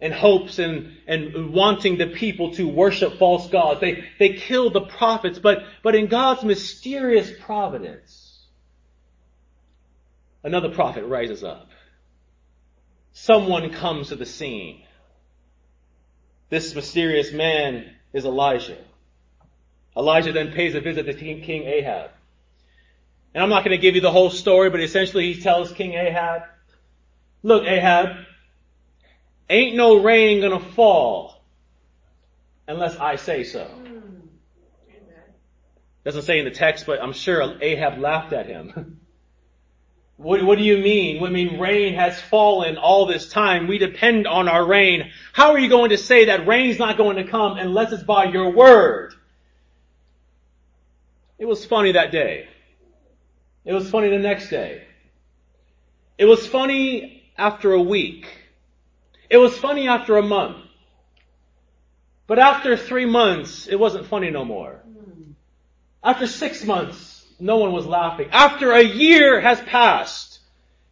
and 0.00 0.12
hopes 0.12 0.59
and, 0.59 0.96
and 1.07 1.52
wanting 1.52 1.98
the 1.98 2.07
people 2.07 2.52
to 2.54 2.68
worship 2.68 3.18
false 3.18 3.48
gods. 3.48 3.81
They, 3.81 4.04
they 4.18 4.35
killed 4.35 4.72
the 4.72 4.83
prophets, 4.83 5.38
but, 5.38 5.59
but 5.83 5.94
in 5.94 6.07
God's 6.07 6.44
mysterious 6.44 7.31
providence, 7.40 8.38
another 10.44 10.70
prophet 10.70 11.04
rises 11.04 11.42
up. 11.42 11.68
Someone 13.12 13.70
comes 13.72 14.09
to 14.09 14.16
the 14.16 14.26
scene. 14.26 14.83
This 16.50 16.74
mysterious 16.74 17.33
man 17.33 17.90
is 18.12 18.24
Elijah. 18.24 18.78
Elijah 19.96 20.33
then 20.33 20.52
pays 20.52 20.74
a 20.76 20.81
visit 20.81 21.04
to 21.07 21.14
King 21.14 21.64
Ahab. 21.64 22.11
And 23.34 23.42
I'm 23.42 23.50
not 23.50 23.64
going 23.64 23.76
to 23.76 23.80
give 23.80 23.94
you 23.94 24.00
the 24.00 24.10
whole 24.10 24.30
story, 24.30 24.70
but 24.70 24.80
essentially 24.80 25.32
he 25.32 25.40
tells 25.40 25.72
King 25.72 25.94
Ahab, 25.94 26.42
look 27.42 27.64
Ahab, 27.64 28.16
ain't 29.48 29.76
no 29.76 30.02
rain 30.02 30.40
gonna 30.40 30.60
fall 30.60 31.42
unless 32.66 32.96
I 32.96 33.16
say 33.16 33.44
so. 33.44 33.68
Doesn't 36.04 36.22
say 36.22 36.38
in 36.38 36.44
the 36.44 36.50
text, 36.50 36.86
but 36.86 37.02
I'm 37.02 37.12
sure 37.12 37.56
Ahab 37.60 37.98
laughed 37.98 38.32
at 38.32 38.46
him. 38.46 39.00
What, 40.18 40.42
what 40.42 40.58
do 40.58 40.64
you 40.64 40.78
mean? 40.78 41.22
I 41.22 41.30
mean, 41.30 41.60
rain 41.60 41.94
has 41.94 42.20
fallen 42.20 42.76
all 42.76 43.06
this 43.06 43.28
time. 43.28 43.68
We 43.68 43.78
depend 43.78 44.26
on 44.26 44.48
our 44.48 44.66
rain. 44.66 45.12
How 45.32 45.52
are 45.52 45.60
you 45.60 45.68
going 45.68 45.90
to 45.90 45.96
say 45.96 46.24
that 46.24 46.44
rain's 46.44 46.76
not 46.76 46.96
going 46.96 47.18
to 47.18 47.24
come 47.24 47.56
unless 47.56 47.92
it's 47.92 48.02
by 48.02 48.24
your 48.24 48.50
word? 48.50 49.14
It 51.38 51.46
was 51.46 51.64
funny 51.64 51.92
that 51.92 52.10
day. 52.10 52.48
It 53.68 53.74
was 53.74 53.90
funny 53.90 54.09
the 54.09 54.18
next 54.18 54.48
day. 54.48 54.83
It 56.16 56.24
was 56.24 56.46
funny 56.46 57.22
after 57.37 57.72
a 57.72 57.83
week. 57.83 58.26
It 59.28 59.37
was 59.37 59.59
funny 59.59 59.88
after 59.88 60.16
a 60.16 60.22
month. 60.22 60.57
But 62.26 62.38
after 62.38 62.78
three 62.78 63.04
months, 63.04 63.68
it 63.68 63.78
wasn't 63.78 64.07
funny 64.07 64.31
no 64.31 64.46
more. 64.46 64.83
After 66.02 66.26
six 66.26 66.64
months, 66.64 67.22
no 67.38 67.59
one 67.59 67.72
was 67.72 67.85
laughing. 67.85 68.31
After 68.33 68.72
a 68.72 68.83
year 68.83 69.38
has 69.38 69.61
passed, 69.61 70.40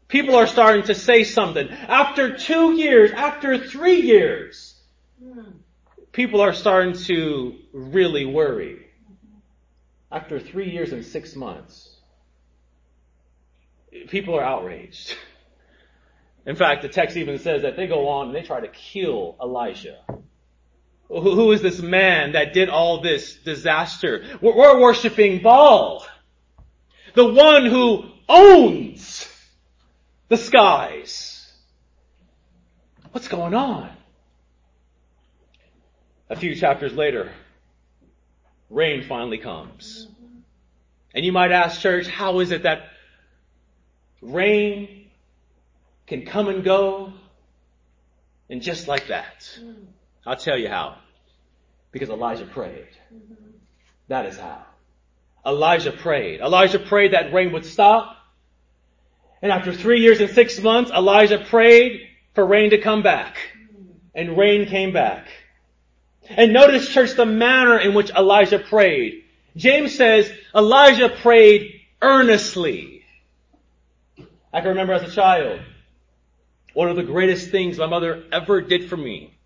people 0.07 0.37
are 0.37 0.47
starting 0.47 0.83
to 0.83 0.95
say 0.95 1.25
something. 1.25 1.71
After 1.71 2.37
two 2.37 2.75
years, 2.75 3.11
after 3.11 3.57
three 3.57 4.03
years, 4.03 4.79
people 6.12 6.43
are 6.43 6.53
starting 6.53 6.93
to 7.05 7.57
really 7.73 8.27
worry. 8.27 8.87
After 10.12 10.39
three 10.39 10.73
years 10.73 10.93
and 10.93 11.03
six 11.03 11.35
months, 11.35 11.96
people 14.09 14.35
are 14.35 14.45
outraged. 14.45 15.17
In 16.47 16.55
fact, 16.57 16.83
the 16.83 16.89
text 16.89 17.17
even 17.17 17.39
says 17.39 17.63
that 17.63 17.77
they 17.77 17.87
go 17.87 18.09
on 18.09 18.29
and 18.29 18.37
they 18.37 18.43
try 18.43 18.61
to 18.61 18.69
kill 18.69 19.37
Elijah. 19.43 19.99
Who 21.09 21.53
is 21.53 21.63
this 21.63 21.81
man 21.81 22.33
that 22.33 22.53
did 22.53 22.69
all 22.69 23.01
this 23.01 23.37
disaster? 23.37 24.25
We're 24.41 24.81
worshiping 24.81 25.43
Baal. 25.43 26.07
The 27.15 27.27
one 27.27 27.67
who 27.67 28.05
owns 28.29 29.29
the 30.29 30.37
skies. 30.37 31.51
What's 33.13 33.29
going 33.29 33.55
on? 33.55 33.91
A 36.29 36.37
few 36.37 36.57
chapters 36.57 36.93
later, 36.93 37.31
rain 38.69 39.05
finally 39.05 39.39
comes. 39.39 40.09
And 41.15 41.25
you 41.25 41.33
might 41.33 41.53
ask, 41.53 41.81
church, 41.81 42.09
how 42.09 42.41
is 42.41 42.51
it 42.51 42.65
that 42.65 42.89
rain 44.21 45.07
can 46.07 46.25
come 46.25 46.49
and 46.49 46.65
go 46.65 47.13
and 48.49 48.63
just 48.63 48.89
like 48.89 49.09
that? 49.09 49.49
Mm. 49.61 49.87
I'll 50.27 50.37
tell 50.37 50.59
you 50.59 50.69
how. 50.69 50.97
Because 51.93 52.11
Elijah 52.11 52.47
prayed. 52.47 52.89
Mm-hmm. 53.15 53.51
That 54.09 54.27
is 54.27 54.39
how. 54.39 54.65
Elijah 55.45 55.93
prayed. 55.93 56.41
Elijah 56.41 56.79
prayed 56.79 57.13
that 57.13 57.33
rain 57.33 57.53
would 57.53 57.65
stop. 57.65 58.17
And 59.43 59.53
after 59.53 59.73
three 59.73 60.01
years 60.01 60.21
and 60.21 60.31
six 60.31 60.61
months, 60.61 60.91
Elijah 60.91 61.39
prayed 61.39 62.09
for 62.35 62.45
rain 62.45 62.71
to 62.71 62.79
come 62.79 63.03
back. 63.03 63.37
Mm. 63.37 63.87
And 64.15 64.39
rain 64.39 64.67
came 64.67 64.93
back. 64.93 65.29
And 66.29 66.53
notice, 66.53 66.89
church, 66.89 67.13
the 67.13 67.27
manner 67.27 67.79
in 67.79 67.95
which 67.95 68.11
Elijah 68.11 68.59
prayed. 68.59 69.25
James 69.57 69.95
says 69.95 70.31
Elijah 70.55 71.09
prayed 71.09 71.81
earnestly. 72.03 72.96
I 74.57 74.61
can 74.61 74.71
remember 74.71 74.95
as 74.95 75.03
a 75.03 75.14
child, 75.14 75.61
one 76.73 76.88
of 76.88 76.97
the 76.97 77.03
greatest 77.03 77.51
things 77.51 77.77
my 77.77 77.85
mother 77.85 78.25
ever 78.33 78.62
did 78.62 78.88
for 78.88 78.97
me 78.97 79.37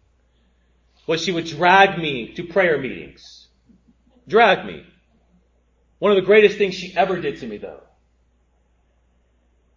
was 1.04 1.20
she 1.20 1.32
would 1.32 1.46
drag 1.46 1.98
me 1.98 2.32
to 2.34 2.44
prayer 2.44 2.78
meetings. 2.78 3.48
Drag 4.28 4.64
me. 4.64 4.86
One 5.98 6.12
of 6.12 6.16
the 6.16 6.22
greatest 6.22 6.58
things 6.58 6.76
she 6.76 6.96
ever 6.96 7.20
did 7.20 7.40
to 7.40 7.46
me 7.48 7.56
though. 7.56 7.80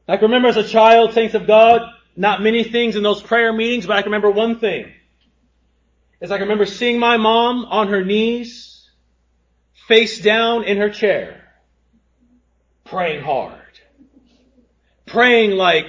I 0.08 0.18
can 0.18 0.26
remember 0.26 0.50
as 0.50 0.58
a 0.58 0.68
child, 0.68 1.14
saints 1.14 1.34
of 1.34 1.48
God, 1.48 1.82
not 2.16 2.44
many 2.44 2.64
things 2.64 2.96
in 2.96 3.02
those 3.02 3.24
prayer 3.24 3.52
meetings, 3.52 3.88
but 3.88 3.98
I 3.98 4.04
can 4.04 4.12
remember 4.12 4.30
one 4.30 4.60
thing. 4.60 4.94
Is 6.22 6.30
I 6.30 6.38
can 6.38 6.44
remember 6.44 6.68
seeing 6.68 7.00
my 7.00 7.18
mom 7.18 7.66
on 7.66 7.88
her 7.88 8.06
knees, 8.06 8.88
face 9.88 10.22
down 10.22 10.66
in 10.66 10.78
her 10.78 10.92
chair, 10.92 11.42
praying 12.84 13.24
hard. 13.24 13.63
Praying 15.06 15.52
like, 15.52 15.86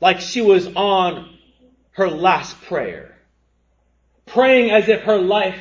like 0.00 0.20
she 0.20 0.40
was 0.40 0.66
on 0.66 1.38
her 1.92 2.08
last 2.08 2.60
prayer. 2.62 3.18
Praying 4.26 4.70
as 4.70 4.88
if 4.88 5.02
her 5.02 5.18
life 5.18 5.58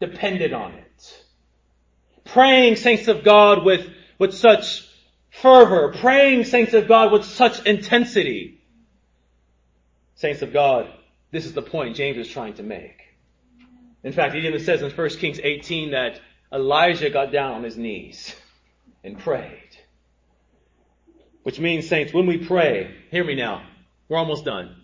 depended 0.00 0.52
on 0.52 0.72
it. 0.72 1.24
Praying, 2.24 2.76
saints 2.76 3.08
of 3.08 3.24
God, 3.24 3.64
with, 3.64 3.88
with 4.18 4.34
such 4.34 4.86
fervor. 5.30 5.92
Praying, 5.92 6.44
saints 6.44 6.74
of 6.74 6.88
God, 6.88 7.12
with 7.12 7.24
such 7.24 7.64
intensity. 7.66 8.60
Saints 10.16 10.42
of 10.42 10.52
God, 10.52 10.88
this 11.30 11.46
is 11.46 11.54
the 11.54 11.62
point 11.62 11.96
James 11.96 12.18
is 12.18 12.28
trying 12.28 12.54
to 12.54 12.62
make. 12.62 13.00
In 14.02 14.12
fact, 14.12 14.34
he 14.34 14.46
even 14.46 14.60
says 14.60 14.82
in 14.82 14.90
1 14.90 15.08
Kings 15.10 15.40
18 15.42 15.90
that 15.92 16.20
Elijah 16.52 17.10
got 17.10 17.32
down 17.32 17.54
on 17.54 17.62
his 17.62 17.76
knees 17.76 18.34
and 19.02 19.18
prayed. 19.18 19.76
Which 21.44 21.60
means, 21.60 21.88
saints, 21.88 22.12
when 22.12 22.26
we 22.26 22.38
pray, 22.38 22.94
hear 23.10 23.22
me 23.22 23.34
now, 23.36 23.62
we're 24.08 24.18
almost 24.18 24.44
done. 24.44 24.74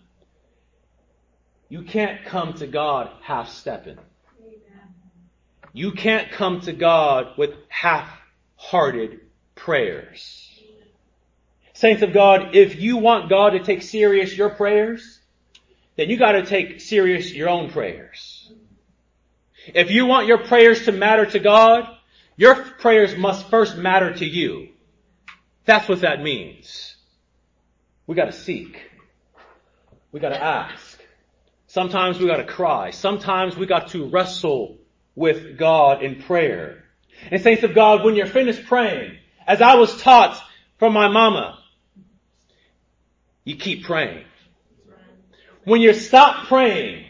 You 1.69 1.81
can't 1.81 2.23
come 2.23 2.53
to 2.55 2.67
God 2.67 3.09
half 3.21 3.49
stepping. 3.49 3.97
You 5.73 5.91
can't 5.91 6.31
come 6.31 6.61
to 6.61 6.73
God 6.73 7.37
with 7.37 7.51
half-hearted 7.67 9.21
prayers. 9.55 10.49
Saints 11.73 12.03
of 12.03 12.13
God, 12.13 12.55
if 12.55 12.79
you 12.79 12.97
want 12.97 13.29
God 13.29 13.51
to 13.51 13.63
take 13.63 13.81
serious 13.81 14.37
your 14.37 14.49
prayers, 14.49 15.19
then 15.95 16.09
you 16.09 16.17
gotta 16.17 16.45
take 16.45 16.79
serious 16.79 17.33
your 17.33 17.49
own 17.49 17.71
prayers. 17.71 18.51
If 19.73 19.89
you 19.89 20.05
want 20.05 20.27
your 20.27 20.39
prayers 20.39 20.85
to 20.85 20.91
matter 20.91 21.25
to 21.25 21.39
God, 21.39 21.87
your 22.35 22.55
prayers 22.55 23.15
must 23.15 23.49
first 23.49 23.77
matter 23.77 24.13
to 24.13 24.25
you. 24.25 24.70
That's 25.65 25.87
what 25.87 26.01
that 26.01 26.21
means. 26.21 26.95
We 28.07 28.15
gotta 28.15 28.31
seek. 28.31 28.81
We 30.11 30.19
gotta 30.19 30.41
ask. 30.41 30.99
Sometimes 31.67 32.19
we 32.19 32.27
gotta 32.27 32.43
cry. 32.43 32.91
Sometimes 32.91 33.55
we 33.55 33.65
got 33.65 33.89
to 33.89 34.09
wrestle 34.09 34.77
with 35.15 35.57
God 35.57 36.03
in 36.03 36.21
prayer. 36.21 36.83
And 37.29 37.41
saints 37.41 37.63
of 37.63 37.75
God, 37.75 38.03
when 38.03 38.15
you're 38.15 38.25
finished 38.25 38.65
praying, 38.65 39.17
as 39.45 39.61
I 39.61 39.75
was 39.75 40.01
taught 40.01 40.41
from 40.77 40.93
my 40.93 41.07
mama, 41.07 41.59
you 43.43 43.55
keep 43.55 43.83
praying. 43.83 44.25
When 45.63 45.81
you 45.81 45.93
stop 45.93 46.47
praying, 46.47 47.05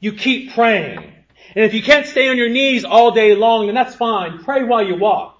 you 0.00 0.12
keep 0.12 0.54
praying. 0.54 0.98
And 1.54 1.64
if 1.64 1.74
you 1.74 1.82
can't 1.82 2.06
stay 2.06 2.28
on 2.28 2.36
your 2.36 2.48
knees 2.48 2.84
all 2.84 3.10
day 3.10 3.34
long, 3.34 3.66
then 3.66 3.74
that's 3.74 3.94
fine. 3.94 4.42
Pray 4.42 4.64
while 4.64 4.86
you 4.86 4.96
walk. 4.96 5.33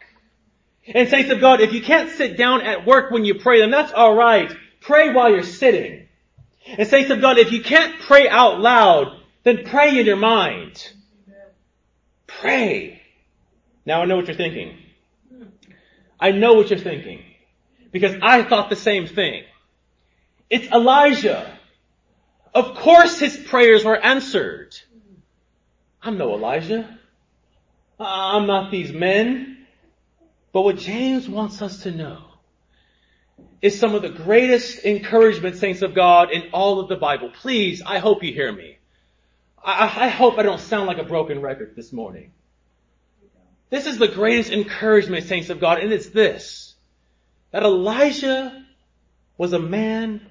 And 0.87 1.09
saints 1.09 1.31
of 1.31 1.41
God, 1.41 1.61
if 1.61 1.73
you 1.73 1.83
can't 1.83 2.11
sit 2.11 2.37
down 2.37 2.61
at 2.61 2.87
work 2.87 3.11
when 3.11 3.25
you 3.25 3.37
pray, 3.37 3.61
then 3.61 3.71
that's 3.71 3.93
alright. 3.93 4.55
Pray 4.81 5.13
while 5.13 5.31
you're 5.31 5.43
sitting. 5.43 6.09
And 6.67 6.87
saints 6.89 7.11
of 7.11 7.21
God, 7.21 7.39
if 7.39 7.53
you 7.53 7.63
can't 7.63 8.01
pray 8.01 8.29
out 8.29 8.61
loud, 8.61 9.19
then 9.45 9.65
pray 9.65 9.99
in 9.99 10.07
your 10.07 10.17
mind. 10.17 10.91
Pray. 12.27 13.03
Now 13.87 14.03
I 14.03 14.05
know 14.05 14.17
what 14.17 14.27
you're 14.27 14.37
thinking. 14.37 14.77
I 16.21 16.33
know 16.33 16.55
what 16.55 16.71
you're 16.71 16.79
thinking. 16.79 17.23
Because 17.93 18.17
I 18.23 18.43
thought 18.43 18.71
the 18.71 18.77
same 18.77 19.07
thing. 19.07 19.45
It's 20.51 20.67
Elijah. 20.71 21.51
Of 22.55 22.75
course 22.77 23.19
his 23.19 23.37
prayers 23.37 23.85
were 23.85 23.97
answered. 23.97 24.75
I'm 26.03 26.19
no 26.19 26.35
Elijah. 26.35 26.99
I'm 27.99 28.47
not 28.47 28.71
these 28.71 28.93
men. 28.93 29.54
But 30.55 30.63
what 30.63 30.79
James 30.79 31.29
wants 31.29 31.61
us 31.63 31.83
to 31.83 31.91
know 31.91 32.27
is 33.61 33.77
some 33.77 33.97
of 33.97 34.03
the 34.03 34.09
greatest 34.09 34.85
encouragement, 34.85 35.57
saints 35.57 35.83
of 35.83 35.97
God, 35.97 36.31
in 36.31 36.51
all 36.53 36.79
of 36.79 36.89
the 36.89 36.95
Bible. 36.95 37.33
Please, 37.41 37.83
I 37.85 37.99
hope 37.99 38.23
you 38.23 38.33
hear 38.33 38.53
me. 38.53 38.79
I, 39.63 40.05
I 40.05 40.09
hope 40.09 40.39
I 40.39 40.45
don't 40.45 40.61
sound 40.61 40.87
like 40.87 40.99
a 40.99 41.05
broken 41.05 41.41
record 41.41 41.75
this 41.75 41.93
morning. 41.93 42.31
This 43.69 43.87
is 43.87 43.99
the 43.99 44.07
greatest 44.07 44.53
encouragement, 44.53 45.25
saints 45.25 45.51
of 45.51 45.59
God, 45.59 45.81
and 45.81 45.93
it's 45.93 46.11
this. 46.11 46.77
That 47.51 47.65
Elijah 47.65 48.65
was 49.37 49.55
a 49.55 49.59
man 49.59 50.25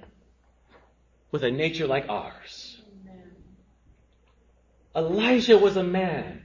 with 1.32 1.44
a 1.44 1.50
nature 1.50 1.86
like 1.86 2.08
ours. 2.08 2.80
Elijah 4.96 5.58
was 5.58 5.76
a 5.76 5.84
man 5.84 6.43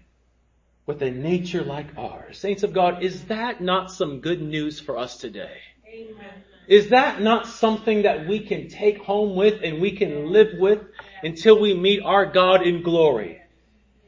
with 0.90 1.04
a 1.04 1.12
nature 1.12 1.64
like 1.64 1.86
ours. 2.00 2.40
Saints 2.40 2.64
of 2.64 2.74
God, 2.74 3.04
is 3.04 3.26
that 3.26 3.62
not 3.62 3.92
some 3.92 4.22
good 4.22 4.42
news 4.42 4.80
for 4.80 4.98
us 4.98 5.18
today? 5.18 5.58
Amen. 5.88 6.44
Is 6.68 6.90
that 6.90 7.22
not 7.22 7.46
something 7.46 8.02
that 8.02 8.28
we 8.28 8.40
can 8.40 8.70
take 8.70 8.98
home 8.98 9.36
with 9.36 9.62
and 9.64 9.80
we 9.80 9.92
can 9.92 10.32
live 10.32 10.58
with 10.58 10.80
until 11.22 11.60
we 11.60 11.76
meet 11.76 12.02
our 12.04 12.26
God 12.26 12.66
in 12.66 12.82
glory? 12.82 13.40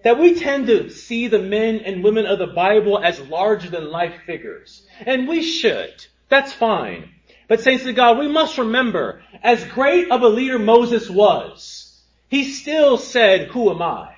That 0.04 0.18
we 0.18 0.40
tend 0.40 0.66
to 0.68 0.90
see 0.90 1.28
the 1.28 1.38
men 1.38 1.82
and 1.82 2.04
women 2.04 2.26
of 2.26 2.40
the 2.40 2.48
Bible 2.48 2.98
as 2.98 3.20
larger 3.20 3.70
than 3.70 3.92
life 3.92 4.16
figures. 4.26 4.84
And 5.06 5.28
we 5.28 5.44
should. 5.44 5.94
That's 6.30 6.52
fine. 6.52 7.12
But 7.48 7.62
saints 7.62 7.86
of 7.86 7.94
God, 7.94 8.18
we 8.18 8.28
must 8.28 8.58
remember, 8.58 9.22
as 9.44 9.64
great 9.66 10.10
of 10.10 10.24
a 10.24 10.28
leader 10.28 10.58
Moses 10.58 11.08
was, 11.08 12.02
he 12.28 12.44
still 12.44 12.98
said, 12.98 13.50
who 13.50 13.70
am 13.70 13.84
I? 13.84 14.16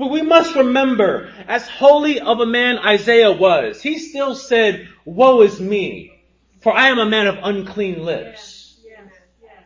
But 0.00 0.10
we 0.10 0.22
must 0.22 0.56
remember, 0.56 1.30
as 1.46 1.68
holy 1.68 2.20
of 2.20 2.40
a 2.40 2.46
man 2.46 2.78
Isaiah 2.78 3.32
was, 3.32 3.82
he 3.82 3.98
still 3.98 4.34
said, 4.34 4.88
woe 5.04 5.42
is 5.42 5.60
me, 5.60 6.22
for 6.62 6.72
I 6.72 6.88
am 6.88 6.98
a 6.98 7.04
man 7.04 7.26
of 7.26 7.36
unclean 7.42 8.02
lips. 8.02 8.80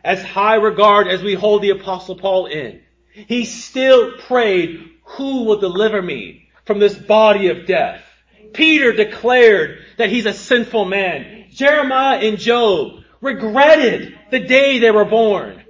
As 0.03 0.21
high 0.21 0.55
regard 0.55 1.07
as 1.07 1.23
we 1.23 1.35
hold 1.35 1.61
the 1.61 1.69
apostle 1.69 2.17
Paul 2.17 2.47
in, 2.47 2.81
he 3.13 3.45
still 3.45 4.17
prayed, 4.17 4.85
who 5.05 5.45
will 5.45 5.61
deliver 5.61 6.01
me 6.01 6.49
from 6.65 6.79
this 6.79 6.95
body 6.95 7.47
of 7.47 7.65
death? 7.65 8.03
Peter 8.51 8.91
declared 8.91 9.85
that 9.95 10.09
he's 10.09 10.25
a 10.25 10.33
sinful 10.33 10.83
man. 10.83 11.45
Jeremiah 11.51 12.19
and 12.19 12.37
Job 12.37 13.05
regretted 13.21 14.19
the 14.31 14.39
day 14.39 14.79
they 14.79 14.91
were 14.91 15.05
born. 15.05 15.63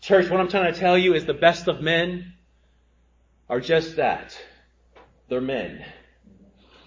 Church, 0.00 0.28
what 0.28 0.40
I'm 0.40 0.48
trying 0.48 0.74
to 0.74 0.80
tell 0.80 0.98
you 0.98 1.14
is 1.14 1.26
the 1.26 1.32
best 1.32 1.68
of 1.68 1.80
men 1.80 2.32
are 3.48 3.60
just 3.60 3.96
that. 3.96 4.36
They're 5.28 5.40
men. 5.40 5.84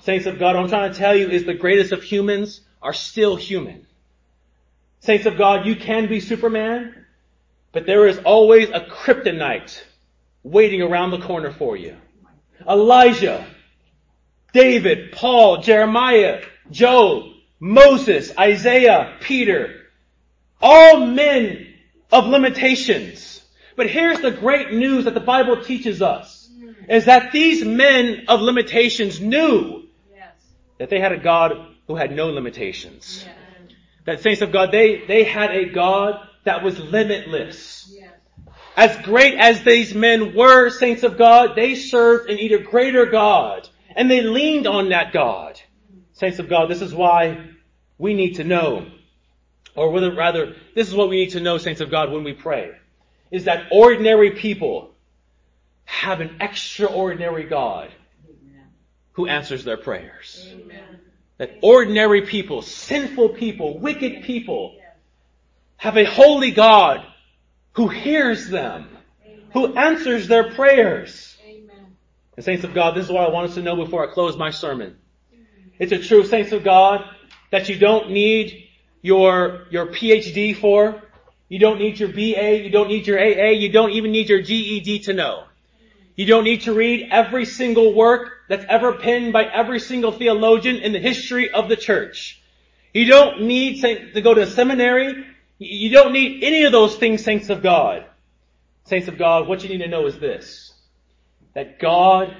Saints 0.01 0.25
of 0.25 0.39
God, 0.39 0.55
what 0.55 0.63
I'm 0.63 0.69
trying 0.69 0.91
to 0.91 0.97
tell 0.97 1.15
you 1.15 1.29
is 1.29 1.45
the 1.45 1.53
greatest 1.53 1.91
of 1.91 2.03
humans 2.03 2.61
are 2.81 2.93
still 2.93 3.35
human. 3.35 3.85
Saints 5.01 5.25
of 5.25 5.37
God, 5.37 5.65
you 5.65 5.75
can 5.75 6.07
be 6.07 6.19
Superman, 6.19 7.05
but 7.71 7.85
there 7.85 8.07
is 8.07 8.17
always 8.19 8.69
a 8.69 8.81
kryptonite 8.81 9.83
waiting 10.43 10.81
around 10.81 11.11
the 11.11 11.19
corner 11.19 11.51
for 11.51 11.77
you. 11.77 11.95
Elijah, 12.67 13.45
David, 14.53 15.11
Paul, 15.11 15.61
Jeremiah, 15.61 16.43
Job, 16.71 17.23
Moses, 17.59 18.31
Isaiah, 18.37 19.17
Peter, 19.21 19.75
all 20.61 21.05
men 21.05 21.67
of 22.11 22.27
limitations. 22.27 23.43
But 23.75 23.89
here's 23.89 24.19
the 24.21 24.31
great 24.31 24.73
news 24.73 25.05
that 25.05 25.13
the 25.13 25.19
Bible 25.19 25.63
teaches 25.63 26.01
us, 26.01 26.38
is 26.89 27.05
that 27.05 27.31
these 27.31 27.63
men 27.63 28.25
of 28.27 28.41
limitations 28.41 29.21
knew 29.21 29.83
that 30.79 30.89
they 30.89 30.99
had 30.99 31.11
a 31.11 31.19
God 31.19 31.53
who 31.87 31.95
had 31.95 32.11
no 32.11 32.29
limitations. 32.29 33.25
That 34.05 34.21
saints 34.21 34.41
of 34.41 34.51
God, 34.51 34.71
they, 34.71 35.05
they 35.05 35.23
had 35.23 35.51
a 35.51 35.69
God 35.69 36.19
that 36.45 36.63
was 36.63 36.79
limitless. 36.79 37.93
As 38.75 38.95
great 39.05 39.37
as 39.37 39.63
these 39.63 39.93
men 39.93 40.33
were, 40.35 40.69
saints 40.69 41.03
of 41.03 41.17
God, 41.17 41.55
they 41.55 41.75
served 41.75 42.29
an 42.29 42.39
even 42.39 42.63
greater 42.63 43.05
God. 43.05 43.69
And 43.95 44.09
they 44.09 44.21
leaned 44.21 44.65
on 44.65 44.89
that 44.89 45.13
God. 45.13 45.59
Saints 46.13 46.39
of 46.39 46.49
God, 46.49 46.69
this 46.69 46.81
is 46.81 46.93
why 46.93 47.49
we 47.97 48.13
need 48.13 48.35
to 48.35 48.43
know, 48.43 48.87
or 49.75 49.93
rather, 49.93 50.55
this 50.73 50.87
is 50.87 50.95
what 50.95 51.09
we 51.09 51.17
need 51.17 51.31
to 51.31 51.39
know, 51.39 51.57
saints 51.57 51.81
of 51.81 51.91
God, 51.91 52.11
when 52.11 52.23
we 52.23 52.33
pray, 52.33 52.71
is 53.31 53.45
that 53.45 53.67
ordinary 53.71 54.31
people 54.31 54.95
have 55.89 56.21
an 56.21 56.37
extraordinary 56.39 57.45
God 57.45 57.89
who 59.13 59.27
answers 59.27 59.63
their 59.63 59.75
prayers. 59.75 60.47
Amen. 60.53 60.99
That 61.39 61.57
ordinary 61.63 62.21
people, 62.21 62.61
sinful 62.61 63.29
people, 63.29 63.79
wicked 63.79 64.23
people, 64.23 64.77
have 65.77 65.97
a 65.97 66.05
holy 66.05 66.51
God 66.51 67.03
who 67.71 67.87
hears 67.87 68.49
them, 68.49 68.87
who 69.53 69.75
answers 69.75 70.27
their 70.27 70.51
prayers. 70.51 71.35
Amen. 71.43 71.95
And 72.37 72.45
saints 72.45 72.63
of 72.63 72.75
God, 72.75 72.95
this 72.95 73.05
is 73.05 73.11
what 73.11 73.27
I 73.27 73.31
want 73.31 73.49
us 73.49 73.55
to 73.55 73.63
know 73.63 73.75
before 73.75 74.07
I 74.07 74.13
close 74.13 74.37
my 74.37 74.51
sermon. 74.51 74.95
It's 75.79 75.91
a 75.91 75.97
truth, 75.97 76.29
saints 76.29 76.51
of 76.51 76.63
God, 76.63 77.03
that 77.49 77.67
you 77.67 77.79
don't 77.79 78.11
need 78.11 78.67
your, 79.01 79.65
your 79.71 79.87
PhD 79.87 80.55
for. 80.55 81.01
You 81.47 81.57
don't 81.57 81.79
need 81.79 81.99
your 81.99 82.09
BA, 82.09 82.63
you 82.63 82.69
don't 82.69 82.89
need 82.89 83.07
your 83.07 83.19
AA, 83.19 83.49
you 83.49 83.71
don't 83.71 83.91
even 83.91 84.11
need 84.11 84.29
your 84.29 84.41
GED 84.41 84.99
to 85.05 85.13
know. 85.13 85.45
You 86.19 86.25
don't 86.25 86.43
need 86.43 86.63
to 86.63 86.73
read 86.73 87.07
every 87.11 87.45
single 87.45 87.93
work 87.93 88.29
that's 88.49 88.65
ever 88.67 88.91
penned 88.91 89.31
by 89.31 89.45
every 89.45 89.79
single 89.79 90.11
theologian 90.11 90.75
in 90.75 90.91
the 90.91 90.99
history 90.99 91.49
of 91.49 91.69
the 91.69 91.77
church. 91.77 92.41
You 92.93 93.05
don't 93.05 93.43
need 93.43 93.81
to 93.83 94.19
go 94.19 94.33
to 94.33 94.41
a 94.41 94.45
seminary. 94.45 95.25
You 95.59 95.89
don't 95.91 96.11
need 96.11 96.43
any 96.43 96.63
of 96.63 96.73
those 96.73 96.97
things, 96.97 97.23
saints 97.23 97.49
of 97.49 97.63
God. 97.63 98.03
Saints 98.83 99.07
of 99.07 99.17
God, 99.17 99.47
what 99.47 99.63
you 99.63 99.69
need 99.69 99.77
to 99.77 99.87
know 99.87 100.07
is 100.07 100.19
this. 100.19 100.73
That 101.53 101.79
God 101.79 102.35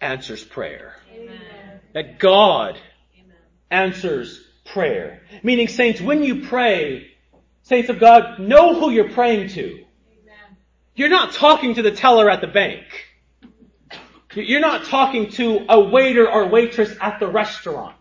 answers 0.00 0.42
prayer. 0.42 0.96
Amen. 1.14 1.80
That 1.94 2.18
God 2.18 2.80
Amen. 3.14 3.36
answers 3.70 4.44
prayer. 4.64 5.22
Meaning, 5.44 5.68
saints, 5.68 6.00
when 6.00 6.24
you 6.24 6.48
pray, 6.48 7.12
saints 7.62 7.90
of 7.90 8.00
God, 8.00 8.40
know 8.40 8.74
who 8.74 8.90
you're 8.90 9.12
praying 9.12 9.50
to. 9.50 9.84
You're 10.98 11.08
not 11.08 11.32
talking 11.32 11.76
to 11.76 11.82
the 11.82 11.92
teller 11.92 12.28
at 12.28 12.40
the 12.40 12.48
bank. 12.48 12.82
You're 14.34 14.58
not 14.58 14.86
talking 14.86 15.30
to 15.30 15.64
a 15.68 15.78
waiter 15.78 16.28
or 16.28 16.48
waitress 16.48 16.92
at 17.00 17.20
the 17.20 17.28
restaurant. 17.28 17.94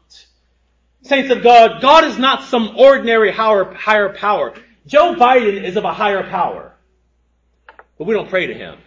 Saints 1.03 1.29
of 1.29 1.43
God, 1.43 1.79
God 1.79 2.05
is 2.05 2.17
not 2.17 2.45
some 2.45 2.75
ordinary 2.75 3.31
higher 3.31 4.13
power. 4.13 4.55
Joe 4.87 5.13
Biden 5.13 5.63
is 5.63 5.77
of 5.77 5.83
a 5.85 5.93
higher 5.93 6.23
power. 6.23 6.73
But 7.99 8.07
we 8.07 8.15
don't 8.15 8.29
pray 8.29 8.47
to 8.47 8.53
him. 8.55 8.79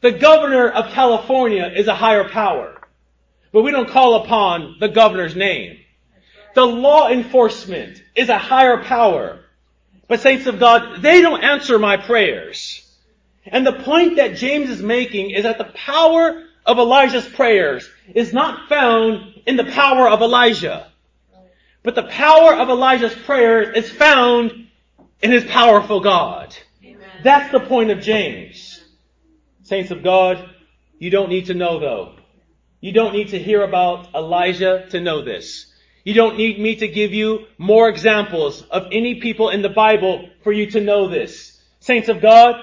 The 0.00 0.12
governor 0.12 0.70
of 0.70 0.90
California 0.90 1.70
is 1.76 1.86
a 1.86 1.94
higher 1.94 2.30
power. 2.30 2.80
But 3.52 3.60
we 3.60 3.72
don't 3.72 3.90
call 3.90 4.24
upon 4.24 4.76
the 4.80 4.88
governor's 4.88 5.36
name. 5.36 5.80
The 6.54 6.64
law 6.64 7.10
enforcement 7.10 8.02
is 8.16 8.30
a 8.30 8.38
higher 8.38 8.82
power. 8.82 9.43
But 10.08 10.20
saints 10.20 10.46
of 10.46 10.58
God, 10.58 11.00
they 11.02 11.20
don't 11.20 11.42
answer 11.42 11.78
my 11.78 11.96
prayers. 11.96 12.80
And 13.46 13.66
the 13.66 13.72
point 13.72 14.16
that 14.16 14.36
James 14.36 14.70
is 14.70 14.82
making 14.82 15.30
is 15.30 15.44
that 15.44 15.58
the 15.58 15.64
power 15.64 16.42
of 16.66 16.78
Elijah's 16.78 17.28
prayers 17.28 17.88
is 18.14 18.32
not 18.32 18.68
found 18.68 19.40
in 19.46 19.56
the 19.56 19.64
power 19.64 20.08
of 20.08 20.22
Elijah. 20.22 20.90
But 21.82 21.94
the 21.94 22.04
power 22.04 22.54
of 22.54 22.70
Elijah's 22.70 23.14
prayers 23.14 23.76
is 23.76 23.90
found 23.90 24.68
in 25.22 25.30
his 25.30 25.44
powerful 25.44 26.00
God. 26.00 26.56
Amen. 26.82 27.08
That's 27.22 27.52
the 27.52 27.60
point 27.60 27.90
of 27.90 28.00
James. 28.00 28.82
Saints 29.62 29.90
of 29.90 30.02
God, 30.02 30.50
you 30.98 31.10
don't 31.10 31.28
need 31.28 31.46
to 31.46 31.54
know 31.54 31.78
though. 31.78 32.14
You 32.80 32.92
don't 32.92 33.12
need 33.12 33.28
to 33.28 33.38
hear 33.38 33.62
about 33.62 34.14
Elijah 34.14 34.86
to 34.90 35.00
know 35.00 35.22
this. 35.22 35.72
You 36.04 36.12
don't 36.14 36.36
need 36.36 36.60
me 36.60 36.76
to 36.76 36.88
give 36.88 37.12
you 37.14 37.46
more 37.56 37.88
examples 37.88 38.62
of 38.62 38.88
any 38.92 39.20
people 39.20 39.48
in 39.48 39.62
the 39.62 39.70
Bible 39.70 40.28
for 40.42 40.52
you 40.52 40.70
to 40.72 40.80
know 40.80 41.08
this. 41.08 41.58
Saints 41.80 42.08
of 42.08 42.20
God, 42.20 42.56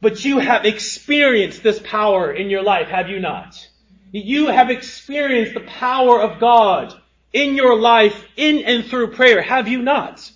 but 0.00 0.24
you 0.24 0.38
have 0.38 0.64
experienced 0.64 1.62
this 1.62 1.80
power 1.82 2.32
in 2.32 2.50
your 2.50 2.62
life, 2.62 2.88
have 2.88 3.08
you 3.08 3.20
not? 3.20 3.68
You 4.12 4.48
have 4.48 4.70
experienced 4.70 5.54
the 5.54 5.60
power 5.60 6.20
of 6.20 6.40
God 6.40 6.94
in 7.32 7.54
your 7.54 7.78
life, 7.78 8.24
in 8.36 8.64
and 8.64 8.84
through 8.84 9.12
prayer, 9.12 9.40
have 9.40 9.66
you 9.66 9.80
not? 9.82 10.30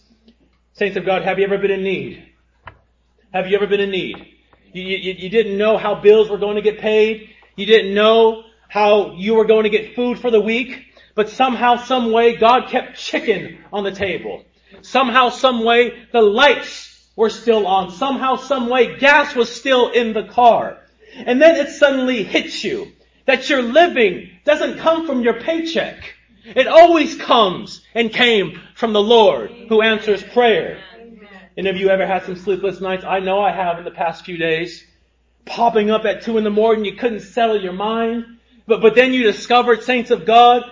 Saints 0.75 0.97
of 0.97 1.05
God, 1.05 1.23
have 1.23 1.39
you 1.39 1.45
ever 1.45 1.59
been 1.59 1.71
in 1.71 1.83
need? 1.83 2.25
Have 3.33 3.49
you 3.49 3.57
ever 3.57 3.67
been 3.67 3.81
in 3.81 3.91
need? 3.91 4.17
You, 4.73 4.83
you, 4.83 5.13
you 5.13 5.29
didn't 5.29 5.59
know 5.59 5.77
how 5.77 5.97
bills 5.97 6.31
were 6.31 6.39
going 6.39 6.57
to 6.57 6.63
get 6.63 6.79
paid. 6.79 7.31
You 7.57 7.67
didn't 7.67 7.95
know 7.95 8.45
how 8.69 9.15
you 9.15 9.35
were 9.35 9.45
going 9.45 9.65
to 9.65 9.71
get 9.71 9.95
food 9.95 10.19
for 10.19 10.31
the 10.31 10.41
week. 10.41 10.88
But 11.19 11.31
somehow, 11.31 11.79
some 11.79 12.13
way, 12.13 12.37
God 12.37 12.69
kept 12.69 12.97
chicken 12.97 13.59
on 13.73 13.83
the 13.83 13.91
table. 13.91 14.45
Somehow, 14.83 15.31
some 15.31 15.65
way, 15.65 16.07
the 16.13 16.23
lights 16.23 17.11
were 17.17 17.29
still 17.29 17.67
on. 17.67 17.91
Somehow, 17.91 18.37
some 18.37 18.69
way, 18.69 19.01
gas 19.01 19.35
was 19.35 19.53
still 19.53 19.91
in 19.91 20.13
the 20.13 20.29
car. 20.29 20.79
And 21.17 21.43
then 21.43 21.57
it 21.57 21.71
suddenly 21.71 22.23
hits 22.23 22.63
you 22.63 22.93
that 23.27 23.51
your 23.51 23.63
living 23.63 24.31
doesn't 24.45 24.79
come 24.79 25.09
from 25.09 25.23
your 25.23 25.41
paycheck. 25.41 26.15
It 26.45 26.69
always 26.69 27.17
comes 27.17 27.85
and 27.97 28.13
came 28.13 28.61
from 28.77 28.93
the 28.93 29.03
Lord 29.03 29.51
who 29.69 29.83
answers 29.83 30.23
prayer. 30.23 30.81
And 31.57 31.67
have 31.67 31.79
you 31.79 31.89
ever 31.89 32.07
had 32.07 32.27
some 32.27 32.37
sleepless 32.37 32.81
nights? 32.81 33.03
I 33.05 33.19
know 33.19 33.41
I 33.41 33.51
have 33.51 33.79
in 33.79 33.85
the 33.85 33.91
past 33.91 34.25
few 34.25 34.37
days. 34.37 34.87
Popping 35.47 35.91
up 35.91 36.05
at 36.05 36.23
two 36.23 36.39
in 36.39 36.45
the 36.45 36.51
morning, 36.51 36.85
you 36.85 36.95
couldn't 36.95 37.23
settle 37.23 37.61
your 37.61 37.73
mind. 37.73 38.39
But, 38.69 38.83
but 38.83 38.95
then 38.95 39.13
you 39.13 39.25
discovered, 39.25 39.83
saints 39.83 40.13
of 40.13 40.25
God, 40.25 40.63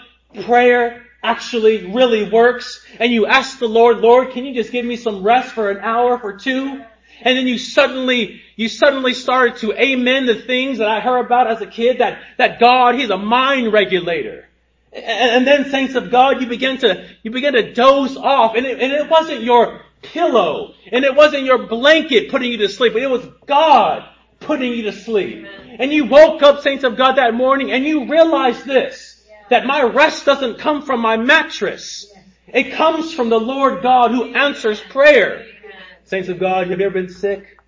prayer 0.42 1.02
actually 1.22 1.86
really 1.86 2.28
works. 2.28 2.84
And 3.00 3.12
you 3.12 3.26
ask 3.26 3.58
the 3.58 3.68
Lord, 3.68 3.98
Lord, 3.98 4.30
can 4.30 4.44
you 4.44 4.54
just 4.54 4.72
give 4.72 4.84
me 4.84 4.96
some 4.96 5.22
rest 5.22 5.52
for 5.52 5.70
an 5.70 5.78
hour, 5.78 6.18
for 6.18 6.36
two? 6.36 6.82
And 7.22 7.38
then 7.38 7.46
you 7.46 7.58
suddenly, 7.58 8.42
you 8.56 8.68
suddenly 8.68 9.14
started 9.14 9.56
to 9.58 9.72
amen 9.72 10.26
the 10.26 10.34
things 10.34 10.78
that 10.78 10.88
I 10.88 11.00
heard 11.00 11.24
about 11.24 11.50
as 11.50 11.60
a 11.60 11.66
kid, 11.66 11.98
that, 11.98 12.20
that 12.36 12.60
God, 12.60 12.94
He's 12.94 13.10
a 13.10 13.16
mind 13.16 13.72
regulator. 13.72 14.46
And, 14.92 15.30
and 15.30 15.46
then 15.46 15.70
saints 15.70 15.94
of 15.94 16.10
God, 16.10 16.40
you 16.40 16.46
begin 16.46 16.78
to, 16.78 17.08
you 17.22 17.30
begin 17.30 17.54
to 17.54 17.72
doze 17.72 18.16
off. 18.16 18.54
And 18.54 18.66
it, 18.66 18.80
and 18.80 18.92
it 18.92 19.08
wasn't 19.10 19.42
your 19.42 19.80
pillow, 20.02 20.74
and 20.92 21.04
it 21.04 21.14
wasn't 21.14 21.44
your 21.44 21.66
blanket 21.66 22.30
putting 22.30 22.52
you 22.52 22.58
to 22.58 22.68
sleep, 22.68 22.92
but 22.92 23.02
it 23.02 23.10
was 23.10 23.26
God 23.46 24.08
putting 24.40 24.72
you 24.72 24.82
to 24.84 24.92
sleep. 24.92 25.46
And 25.78 25.92
you 25.92 26.04
woke 26.04 26.42
up, 26.42 26.60
saints 26.60 26.84
of 26.84 26.96
God, 26.96 27.16
that 27.16 27.34
morning, 27.34 27.72
and 27.72 27.84
you 27.84 28.08
realized 28.08 28.64
this, 28.64 29.15
that 29.50 29.66
my 29.66 29.82
rest 29.82 30.24
doesn't 30.24 30.58
come 30.58 30.82
from 30.82 31.00
my 31.00 31.16
mattress. 31.16 32.10
It 32.48 32.72
comes 32.72 33.12
from 33.12 33.28
the 33.28 33.40
Lord 33.40 33.82
God 33.82 34.10
who 34.10 34.34
answers 34.34 34.80
prayer. 34.80 35.46
Saints 36.04 36.28
of 36.28 36.38
God, 36.38 36.68
have 36.68 36.78
you 36.78 36.86
ever 36.86 36.94
been 36.94 37.08
sick 37.08 37.58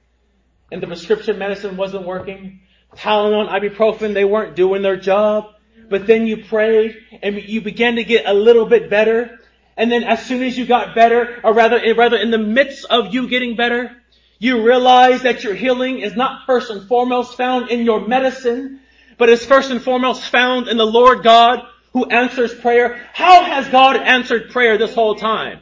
and 0.71 0.83
the 0.83 0.87
prescription 0.87 1.39
medicine 1.39 1.77
wasn't 1.77 2.07
working? 2.07 2.61
Tylenol, 2.97 3.49
ibuprofen, 3.49 4.15
they 4.15 4.25
weren't 4.25 4.57
doing 4.57 4.83
their 4.83 4.97
job. 4.97 5.47
But 5.91 6.07
then 6.07 6.27
you 6.27 6.45
prayed 6.45 6.97
and 7.23 7.37
you 7.37 7.61
began 7.61 7.97
to 7.97 8.05
get 8.05 8.27
a 8.27 8.35
little 8.35 8.67
bit 8.67 8.91
better. 8.91 9.39
And 9.77 9.91
then 9.91 10.05
as 10.05 10.25
soon 10.25 10.43
as 10.43 10.57
you 10.57 10.67
got 10.67 10.95
better, 10.95 11.41
or 11.43 11.55
rather, 11.55 11.79
eh, 11.79 11.95
rather 11.97 12.17
in 12.17 12.31
the 12.31 12.39
midst 12.39 12.85
of 12.91 13.15
you 13.15 13.29
getting 13.29 13.57
better, 13.57 13.97
you 14.39 14.65
realize 14.65 15.23
that 15.23 15.45
your 15.45 15.55
healing 15.55 16.01
is 16.01 16.15
not 16.15 16.47
first 16.47 16.71
and 16.71 16.87
foremost 16.87 17.37
found 17.37 17.71
in 17.71 17.85
your 17.85 18.07
medicine, 18.07 18.81
but 19.19 19.29
is 19.29 19.45
first 19.45 19.71
and 19.71 19.83
foremost 19.83 20.23
found 20.23 20.69
in 20.69 20.77
the 20.77 20.87
Lord 20.87 21.23
God 21.23 21.67
who 21.93 22.07
answers 22.07 22.55
prayer. 22.55 23.05
How 23.13 23.45
has 23.45 23.69
God 23.69 23.97
answered 23.97 24.51
prayer 24.51 24.79
this 24.79 24.95
whole 24.95 25.17
time? 25.17 25.61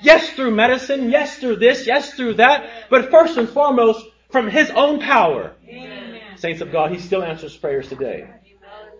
Yes, 0.00 0.30
through 0.30 0.52
medicine. 0.52 1.10
Yes, 1.10 1.38
through 1.38 1.56
this. 1.56 1.86
Yes, 1.86 2.14
through 2.14 2.34
that. 2.34 2.68
But 2.90 3.10
first 3.10 3.36
and 3.36 3.48
foremost, 3.48 4.04
from 4.30 4.48
His 4.48 4.70
own 4.70 5.00
power. 5.00 5.52
Amen. 5.68 6.20
Saints 6.36 6.60
of 6.60 6.72
God, 6.72 6.90
He 6.90 6.98
still 6.98 7.22
answers 7.22 7.56
prayers 7.56 7.88
today. 7.88 8.28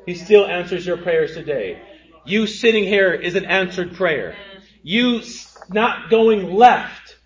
He 0.07 0.15
still 0.15 0.47
answers 0.47 0.87
your 0.87 0.97
prayers 0.97 1.35
today. 1.35 1.81
You 2.25 2.47
sitting 2.47 2.85
here 2.85 3.13
is 3.13 3.35
an 3.35 3.45
answered 3.45 3.95
prayer. 3.95 4.37
You 4.83 5.23
not 5.69 6.11
going 6.11 6.55
left, 6.55 7.17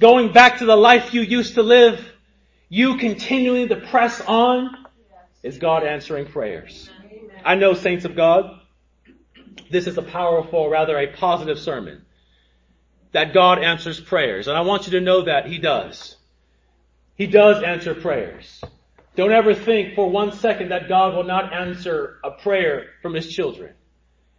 going 0.00 0.32
back 0.32 0.58
to 0.58 0.66
the 0.66 0.76
life 0.76 1.14
you 1.14 1.22
used 1.22 1.54
to 1.54 1.62
live, 1.62 2.04
you 2.68 2.98
continuing 2.98 3.68
to 3.68 3.76
press 3.76 4.20
on, 4.20 4.83
is 5.44 5.58
God 5.58 5.84
answering 5.84 6.26
prayers. 6.26 6.90
I 7.44 7.54
know, 7.54 7.74
saints 7.74 8.06
of 8.06 8.16
God, 8.16 8.60
this 9.70 9.86
is 9.86 9.98
a 9.98 10.02
powerful, 10.02 10.70
rather 10.70 10.98
a 10.98 11.12
positive 11.12 11.58
sermon. 11.58 12.06
That 13.12 13.34
God 13.34 13.62
answers 13.62 14.00
prayers. 14.00 14.48
And 14.48 14.56
I 14.56 14.62
want 14.62 14.86
you 14.86 14.92
to 14.92 15.00
know 15.00 15.26
that 15.26 15.46
He 15.46 15.58
does. 15.58 16.16
He 17.14 17.26
does 17.26 17.62
answer 17.62 17.94
prayers. 17.94 18.64
Don't 19.16 19.32
ever 19.32 19.54
think 19.54 19.94
for 19.94 20.10
one 20.10 20.32
second 20.32 20.70
that 20.70 20.88
God 20.88 21.14
will 21.14 21.24
not 21.24 21.52
answer 21.52 22.18
a 22.24 22.32
prayer 22.32 22.86
from 23.02 23.14
His 23.14 23.32
children. 23.32 23.74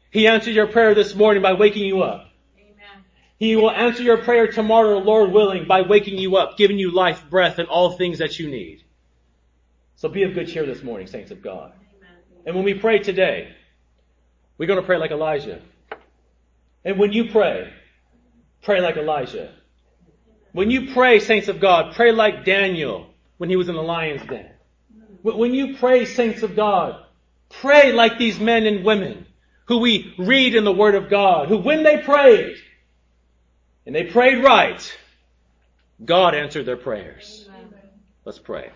He 0.10 0.28
answered 0.28 0.56
your 0.56 0.68
prayer 0.68 0.96
this 0.96 1.14
morning 1.14 1.44
by 1.44 1.54
waking 1.54 1.86
you 1.86 2.02
up. 2.02 2.32
Amen. 2.58 3.04
He 3.38 3.56
will 3.56 3.72
answer 3.72 4.02
your 4.02 4.24
prayer 4.24 4.48
tomorrow, 4.52 4.98
Lord 4.98 5.32
willing, 5.32 5.68
by 5.68 5.82
waking 5.82 6.18
you 6.18 6.36
up, 6.38 6.58
giving 6.58 6.80
you 6.80 6.92
life, 6.92 7.30
breath, 7.30 7.60
and 7.60 7.70
all 7.70 7.92
things 7.92 8.18
that 8.18 8.40
you 8.40 8.50
need. 8.50 8.85
So 9.98 10.10
be 10.10 10.24
of 10.24 10.34
good 10.34 10.48
cheer 10.48 10.66
this 10.66 10.84
morning, 10.84 11.08
saints 11.08 11.32
of 11.32 11.42
God. 11.42 11.72
And 12.46 12.56
when 12.56 12.66
we 12.66 12.74
pray 12.74 13.00
today, 13.00 13.56
we're 14.58 14.68
going 14.68 14.80
to 14.80 14.86
pray 14.86 14.98
like 14.98 15.12
Elijah. 15.12 15.62
And 16.84 17.00
when 17.00 17.12
you 17.12 17.32
pray, 17.32 17.72
pray 18.62 18.82
like 18.82 18.98
Elijah. 18.98 19.52
When 20.52 20.70
you 20.70 20.94
pray, 20.94 21.20
saints 21.20 21.48
of 21.48 21.60
God, 21.60 21.96
pray 21.96 22.12
like 22.12 22.46
Daniel 22.46 23.08
when 23.38 23.50
he 23.50 23.56
was 23.56 23.70
in 23.70 23.76
the 23.76 23.82
lion's 23.82 24.26
den. 24.28 24.50
When 25.22 25.54
you 25.54 25.76
pray, 25.78 26.06
saints 26.06 26.44
of 26.44 26.56
God, 26.56 27.04
pray 27.50 27.92
like 27.92 28.18
these 28.18 28.40
men 28.40 28.66
and 28.66 28.86
women 28.86 29.26
who 29.68 29.80
we 29.80 30.14
read 30.18 30.56
in 30.56 30.64
the 30.64 30.72
Word 30.72 30.96
of 30.96 31.10
God, 31.10 31.48
who 31.48 31.58
when 31.58 31.84
they 31.84 31.98
prayed, 31.98 32.56
and 33.86 33.96
they 33.96 34.04
prayed 34.04 34.44
right, 34.44 34.98
God 36.04 36.36
answered 36.36 36.66
their 36.66 36.78
prayers. 36.78 37.50
Let's 38.24 38.40
pray. 38.40 38.72